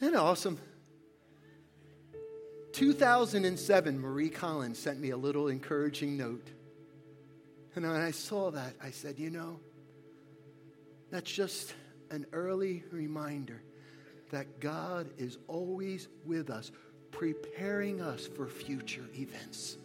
Isn't 0.00 0.16
awesome? 0.16 0.58
2007, 2.72 3.98
Marie 3.98 4.28
Collins 4.28 4.78
sent 4.78 5.00
me 5.00 5.10
a 5.10 5.16
little 5.16 5.48
encouraging 5.48 6.16
note. 6.16 6.46
And 7.74 7.86
when 7.86 8.00
I 8.00 8.10
saw 8.10 8.50
that, 8.50 8.74
I 8.82 8.90
said, 8.90 9.18
you 9.18 9.30
know, 9.30 9.60
that's 11.10 11.30
just 11.30 11.74
an 12.10 12.26
early 12.32 12.82
reminder 12.90 13.62
that 14.30 14.60
God 14.60 15.08
is 15.18 15.38
always 15.46 16.08
with 16.24 16.50
us, 16.50 16.72
preparing 17.10 18.00
us 18.00 18.26
for 18.26 18.46
future 18.46 19.04
events. 19.14 19.78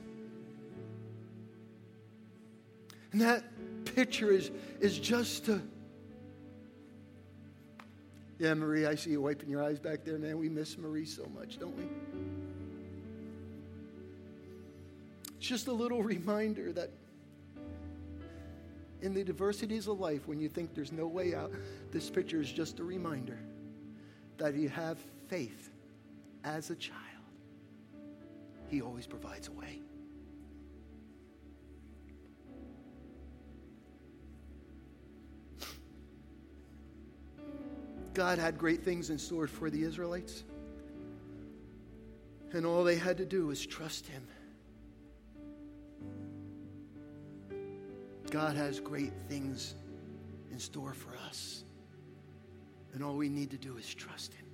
And 3.11 3.21
that 3.21 3.43
picture 3.85 4.31
is, 4.31 4.51
is 4.79 4.97
just 4.97 5.47
a. 5.49 5.61
Yeah, 8.39 8.55
Marie, 8.55 8.87
I 8.87 8.95
see 8.95 9.11
you 9.11 9.21
wiping 9.21 9.49
your 9.49 9.63
eyes 9.63 9.79
back 9.79 10.03
there, 10.03 10.17
man. 10.17 10.39
We 10.39 10.49
miss 10.49 10.77
Marie 10.77 11.05
so 11.05 11.29
much, 11.35 11.59
don't 11.59 11.77
we? 11.77 11.83
It's 15.37 15.47
just 15.47 15.67
a 15.67 15.73
little 15.73 16.01
reminder 16.03 16.71
that 16.73 16.89
in 19.01 19.13
the 19.13 19.23
diversities 19.23 19.87
of 19.87 19.99
life, 19.99 20.27
when 20.27 20.39
you 20.39 20.49
think 20.49 20.73
there's 20.73 20.91
no 20.91 21.07
way 21.07 21.33
out, 21.33 21.51
this 21.91 22.09
picture 22.09 22.39
is 22.39 22.51
just 22.51 22.79
a 22.79 22.83
reminder 22.83 23.39
that 24.37 24.55
you 24.55 24.69
have 24.69 24.99
faith 25.27 25.71
as 26.43 26.69
a 26.69 26.75
child. 26.75 26.97
He 28.69 28.81
always 28.81 29.07
provides 29.07 29.47
a 29.47 29.51
way. 29.51 29.81
God 38.13 38.39
had 38.39 38.57
great 38.57 38.83
things 38.83 39.09
in 39.09 39.17
store 39.17 39.47
for 39.47 39.69
the 39.69 39.83
Israelites. 39.83 40.43
And 42.53 42.65
all 42.65 42.83
they 42.83 42.97
had 42.97 43.17
to 43.17 43.25
do 43.25 43.47
was 43.47 43.65
trust 43.65 44.05
Him. 44.07 44.27
God 48.31 48.55
has 48.55 48.79
great 48.79 49.11
things 49.27 49.75
in 50.51 50.59
store 50.59 50.93
for 50.93 51.13
us. 51.27 51.65
And 52.93 53.03
all 53.03 53.15
we 53.15 53.27
need 53.27 53.51
to 53.51 53.57
do 53.57 53.77
is 53.77 53.93
trust 53.93 54.33
Him. 54.33 54.45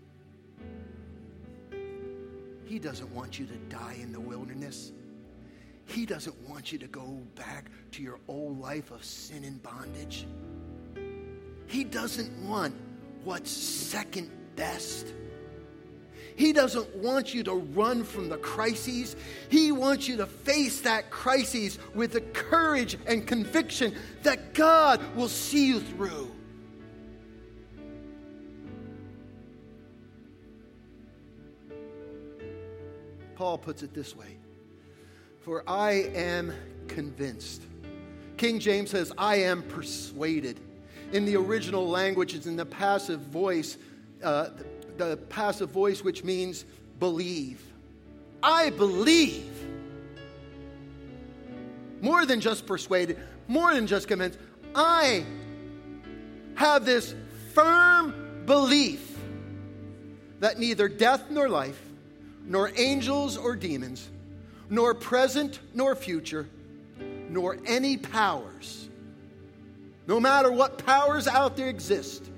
He 2.65 2.79
doesn't 2.79 3.09
want 3.13 3.39
you 3.39 3.45
to 3.45 3.55
die 3.69 3.97
in 4.01 4.11
the 4.11 4.19
wilderness. 4.19 4.91
He 5.85 6.05
doesn't 6.05 6.35
want 6.49 6.71
you 6.71 6.79
to 6.79 6.87
go 6.87 7.21
back 7.35 7.71
to 7.91 8.01
your 8.03 8.19
old 8.27 8.59
life 8.59 8.91
of 8.91 9.05
sin 9.05 9.43
and 9.43 9.61
bondage. 9.61 10.25
He 11.67 11.83
doesn't 11.83 12.31
want 12.47 12.75
what's 13.23 13.51
second 13.51 14.29
best. 14.55 15.13
He 16.37 16.53
doesn't 16.53 16.95
want 16.95 17.33
you 17.33 17.41
to 17.43 17.55
run 17.55 18.03
from 18.03 18.29
the 18.29 18.37
crises. 18.37 19.15
He 19.49 19.71
wants 19.71 20.07
you 20.07 20.17
to 20.17 20.27
face 20.27 20.81
that 20.81 21.09
crisis 21.09 21.79
with 21.95 22.13
the 22.13 22.21
courage 22.21 22.95
and 23.07 23.25
conviction 23.25 23.95
that 24.21 24.53
God 24.53 25.01
will 25.15 25.29
see 25.29 25.65
you 25.65 25.79
through. 25.79 26.31
Paul 33.35 33.57
puts 33.57 33.81
it 33.81 33.95
this 33.95 34.15
way 34.15 34.37
For 35.41 35.63
I 35.67 36.11
am 36.13 36.53
convinced. 36.87 37.63
King 38.37 38.59
James 38.59 38.91
says, 38.91 39.11
I 39.17 39.37
am 39.37 39.63
persuaded. 39.63 40.59
In 41.13 41.25
the 41.25 41.35
original 41.35 41.87
language, 41.87 42.35
it's 42.35 42.45
in 42.45 42.55
the 42.55 42.65
passive 42.65 43.21
voice. 43.21 43.77
Uh, 44.23 44.49
the 44.97 45.17
passive 45.29 45.69
voice, 45.69 46.03
which 46.03 46.23
means 46.23 46.65
believe. 46.99 47.61
I 48.41 48.69
believe. 48.69 49.51
More 52.01 52.25
than 52.25 52.41
just 52.41 52.65
persuaded, 52.65 53.17
more 53.47 53.73
than 53.73 53.87
just 53.87 54.07
convinced. 54.07 54.39
I 54.75 55.25
have 56.55 56.85
this 56.85 57.15
firm 57.53 58.43
belief 58.45 59.17
that 60.39 60.59
neither 60.59 60.87
death 60.87 61.31
nor 61.31 61.49
life, 61.49 61.81
nor 62.45 62.71
angels 62.75 63.37
or 63.37 63.55
demons, 63.55 64.09
nor 64.69 64.93
present 64.93 65.59
nor 65.73 65.95
future, 65.95 66.47
nor 67.29 67.57
any 67.65 67.97
powers, 67.97 68.89
no 70.07 70.19
matter 70.19 70.51
what 70.51 70.85
powers 70.85 71.27
out 71.27 71.57
there 71.57 71.69
exist, 71.69 72.29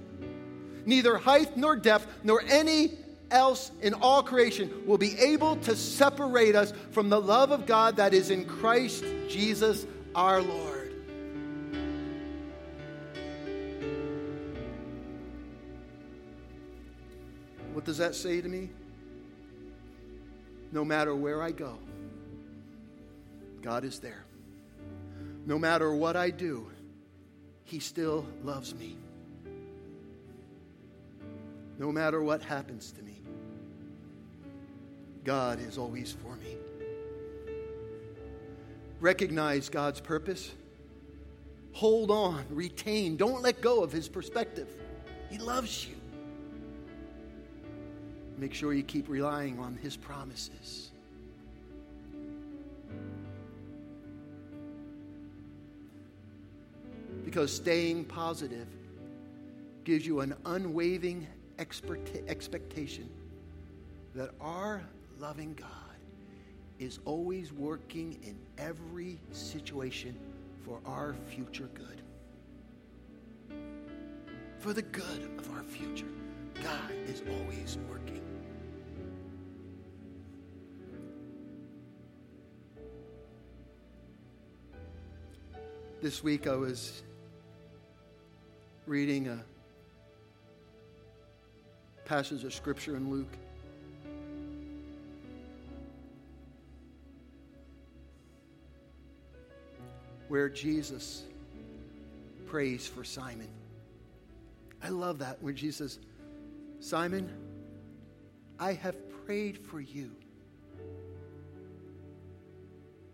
neither 0.90 1.18
height 1.18 1.56
nor 1.56 1.76
depth, 1.76 2.08
nor 2.24 2.42
any 2.48 2.98
else 3.32 3.72
in 3.82 3.94
all 3.94 4.24
creation 4.24 4.84
will 4.86 4.98
be 4.98 5.18
able 5.20 5.56
to 5.58 5.76
separate 5.76 6.56
us 6.56 6.74
from 6.92 7.10
the 7.10 7.22
love 7.22 7.52
of 7.52 7.66
God 7.66 7.98
that 7.98 8.14
is 8.14 8.32
in 8.32 8.44
Christ 8.46 9.06
Jesus 9.28 9.86
our 10.16 10.42
Lord. 10.42 10.92
What 17.74 17.86
does 17.86 18.00
that 18.00 18.16
say 18.16 18.42
to 18.42 18.50
me? 18.50 18.70
No 20.72 20.84
matter 20.84 21.16
where 21.16 21.42
I 21.42 21.52
go, 21.52 21.78
God 23.62 23.84
is 23.84 24.00
there. 24.00 24.26
No 25.46 25.58
matter 25.58 25.94
what 25.94 26.16
I 26.16 26.30
do, 26.30 26.70
He 27.64 27.80
still 27.80 28.26
loves 28.44 28.76
me. 28.76 28.98
No 31.80 31.94
matter 31.94 32.22
what 32.22 32.42
happens 32.42 32.92
to 32.92 33.02
me, 33.02 33.22
God 35.24 35.62
is 35.62 35.78
always 35.78 36.12
for 36.12 36.36
me. 36.36 36.58
Recognize 39.00 39.70
God's 39.70 40.02
purpose. 40.02 40.52
Hold 41.72 42.12
on, 42.12 42.44
retain, 42.50 43.16
don't 43.16 43.42
let 43.42 43.62
go 43.62 43.82
of 43.82 43.94
His 43.94 44.10
perspective. 44.10 44.68
He 45.30 45.38
loves 45.38 45.88
you. 45.88 45.96
Make 48.38 48.54
sure 48.54 48.74
you 48.74 48.84
keep 48.84 49.08
relying 49.08 49.58
on 49.60 49.78
His 49.82 49.96
promises. 49.96 50.92
Because 57.24 57.56
staying 57.56 58.04
positive 58.06 58.68
gives 59.86 60.06
you 60.06 60.20
an 60.20 60.36
unwavering 60.46 61.26
expectation 61.60 63.10
that 64.16 64.32
our 64.40 64.82
loving 65.20 65.54
God 65.54 65.68
is 66.80 67.00
always 67.04 67.52
working 67.52 68.18
in 68.24 68.38
every 68.58 69.20
situation 69.32 70.18
for 70.64 70.80
our 70.86 71.16
future 71.28 71.70
good. 71.74 72.02
For 74.60 74.74
the 74.74 74.82
good 74.82 75.30
of 75.38 75.52
our 75.52 75.64
future, 75.64 76.08
God 76.56 76.92
is 77.08 77.22
always 77.30 77.78
working. 77.90 78.22
This 86.02 86.24
week 86.24 86.48
I 86.48 86.56
was 86.56 87.04
reading 88.86 89.28
a 89.28 89.44
passage 92.10 92.44
of 92.44 92.52
scripture 92.52 92.96
in 92.96 93.12
Luke. 93.12 93.32
Where 100.28 100.50
Jesus 100.50 101.22
prays 102.48 102.88
for 102.88 103.04
Simon. 103.04 103.50
I 104.82 104.90
love 104.90 105.20
that 105.20 105.44
when 105.44 105.56
Jesus, 105.56 105.94
says, 105.94 106.00
Simon, 106.80 107.32
I 108.58 108.74
have 108.74 108.96
prayed 109.28 109.60
for 109.60 109.80
you. 109.80 110.10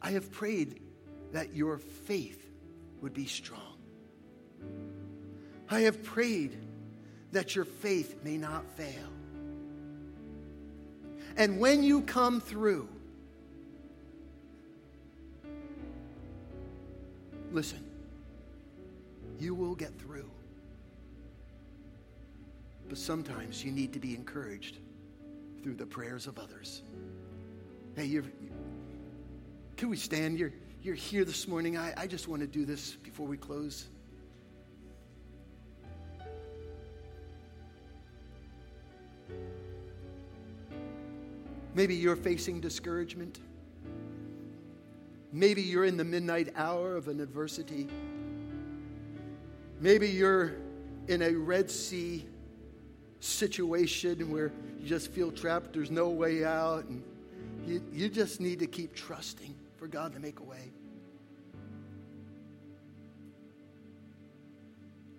I 0.02 0.12
have 0.12 0.32
prayed 0.32 0.80
that 1.34 1.54
your 1.54 1.80
faith 1.80 2.50
would 3.02 3.14
be 3.14 3.26
strong. 3.26 3.76
I 5.70 5.82
have 5.82 6.02
prayed 6.02 6.58
that 7.36 7.54
your 7.54 7.66
faith 7.66 8.24
may 8.24 8.38
not 8.38 8.66
fail. 8.78 9.10
And 11.36 11.60
when 11.60 11.84
you 11.84 12.00
come 12.00 12.40
through, 12.40 12.88
listen, 17.52 17.84
you 19.38 19.54
will 19.54 19.76
get 19.76 20.00
through. 20.00 20.32
But 22.88 22.98
sometimes 22.98 23.66
you 23.66 23.72
need 23.74 23.92
to 23.92 24.00
be 24.00 24.16
encouraged 24.16 24.78
through 25.62 25.76
the 25.76 25.86
prayers 25.86 26.28
of 26.28 26.40
others. 26.40 26.84
Hey, 27.98 28.06
you're, 28.06 28.24
can 29.76 29.90
we 29.90 29.98
stand? 29.98 30.40
You're, 30.40 30.54
you're 30.82 30.96
here 30.96 31.26
this 31.26 31.50
morning. 31.50 31.76
I, 31.76 31.94
I 31.98 32.08
just 32.08 32.30
want 32.30 32.44
to 32.44 32.48
do 32.48 32.64
this 32.64 32.96
before 32.96 33.28
we 33.28 33.36
close. 33.36 33.88
Maybe 41.76 41.94
you're 41.94 42.16
facing 42.16 42.62
discouragement. 42.62 43.40
Maybe 45.34 45.62
you're 45.62 45.84
in 45.84 45.98
the 45.98 46.06
midnight 46.06 46.54
hour 46.56 46.96
of 46.96 47.10
an 47.10 47.20
adversity. 47.20 47.90
Maybe 49.82 50.08
you're 50.08 50.54
in 51.10 51.22
a 51.22 51.34
Red 51.34 51.70
Sea 51.70 52.26
situation 53.20 54.32
where 54.32 54.54
you 54.80 54.88
just 54.88 55.12
feel 55.12 55.32
trapped, 55.32 55.74
there's 55.74 55.92
no 55.92 56.08
way 56.08 56.46
out, 56.46 56.86
and 56.86 57.04
you, 57.68 57.84
you 57.92 58.08
just 58.08 58.40
need 58.40 58.60
to 58.60 58.68
keep 58.68 58.96
trusting 58.96 59.54
for 59.76 59.88
God 59.88 60.14
to 60.14 60.20
make 60.20 60.40
a 60.40 60.44
way. 60.44 60.72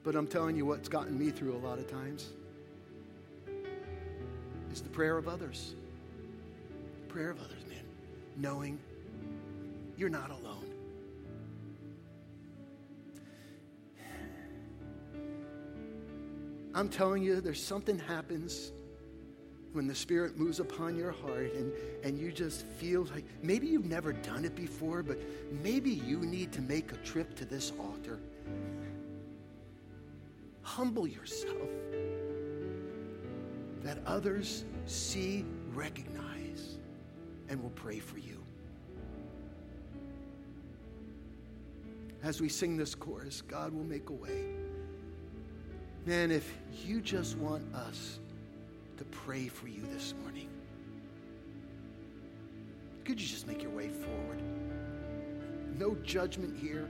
But 0.02 0.16
I'm 0.16 0.26
telling 0.26 0.56
you 0.56 0.64
what's 0.64 0.88
gotten 0.88 1.18
me 1.18 1.30
through 1.30 1.54
a 1.54 1.58
lot 1.58 1.78
of 1.78 1.90
times 1.90 2.30
is 4.72 4.80
the 4.80 4.88
prayer 4.88 5.18
of 5.18 5.28
others. 5.28 5.74
Prayer 7.16 7.30
of 7.30 7.40
others, 7.40 7.64
man. 7.66 7.78
Knowing 8.36 8.78
you're 9.96 10.10
not 10.10 10.28
alone. 10.28 10.70
I'm 16.74 16.90
telling 16.90 17.22
you, 17.22 17.40
there's 17.40 17.64
something 17.64 17.98
happens 17.98 18.70
when 19.72 19.86
the 19.86 19.94
Spirit 19.94 20.36
moves 20.36 20.60
upon 20.60 20.94
your 20.94 21.10
heart 21.10 21.54
and, 21.54 21.72
and 22.04 22.18
you 22.18 22.30
just 22.30 22.66
feel 22.66 23.08
like 23.14 23.24
maybe 23.42 23.66
you've 23.66 23.86
never 23.86 24.12
done 24.12 24.44
it 24.44 24.54
before, 24.54 25.02
but 25.02 25.16
maybe 25.62 25.88
you 25.88 26.18
need 26.18 26.52
to 26.52 26.60
make 26.60 26.92
a 26.92 26.96
trip 26.96 27.34
to 27.36 27.46
this 27.46 27.72
altar. 27.80 28.20
Humble 30.60 31.06
yourself 31.06 31.70
that 33.82 34.00
others 34.04 34.66
see, 34.84 35.46
recognize, 35.72 36.35
and 37.48 37.60
we'll 37.60 37.70
pray 37.70 37.98
for 37.98 38.18
you. 38.18 38.42
As 42.22 42.40
we 42.40 42.48
sing 42.48 42.76
this 42.76 42.94
chorus, 42.94 43.42
God 43.42 43.72
will 43.72 43.84
make 43.84 44.10
a 44.10 44.12
way. 44.12 44.46
Man, 46.06 46.30
if 46.30 46.52
you 46.84 47.00
just 47.00 47.36
want 47.38 47.62
us 47.74 48.18
to 48.96 49.04
pray 49.04 49.48
for 49.48 49.68
you 49.68 49.82
this 49.92 50.14
morning. 50.22 50.48
Could 53.04 53.20
you 53.20 53.26
just 53.26 53.46
make 53.46 53.62
your 53.62 53.70
way 53.70 53.88
forward? 53.88 54.42
No 55.78 55.94
judgment 56.02 56.58
here. 56.58 56.88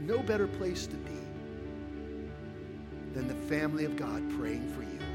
No 0.00 0.18
better 0.18 0.46
place 0.46 0.86
to 0.86 0.96
be 0.96 1.12
than 3.14 3.28
the 3.28 3.34
family 3.48 3.84
of 3.84 3.96
God 3.96 4.22
praying 4.38 4.68
for 4.74 4.82
you. 4.82 5.05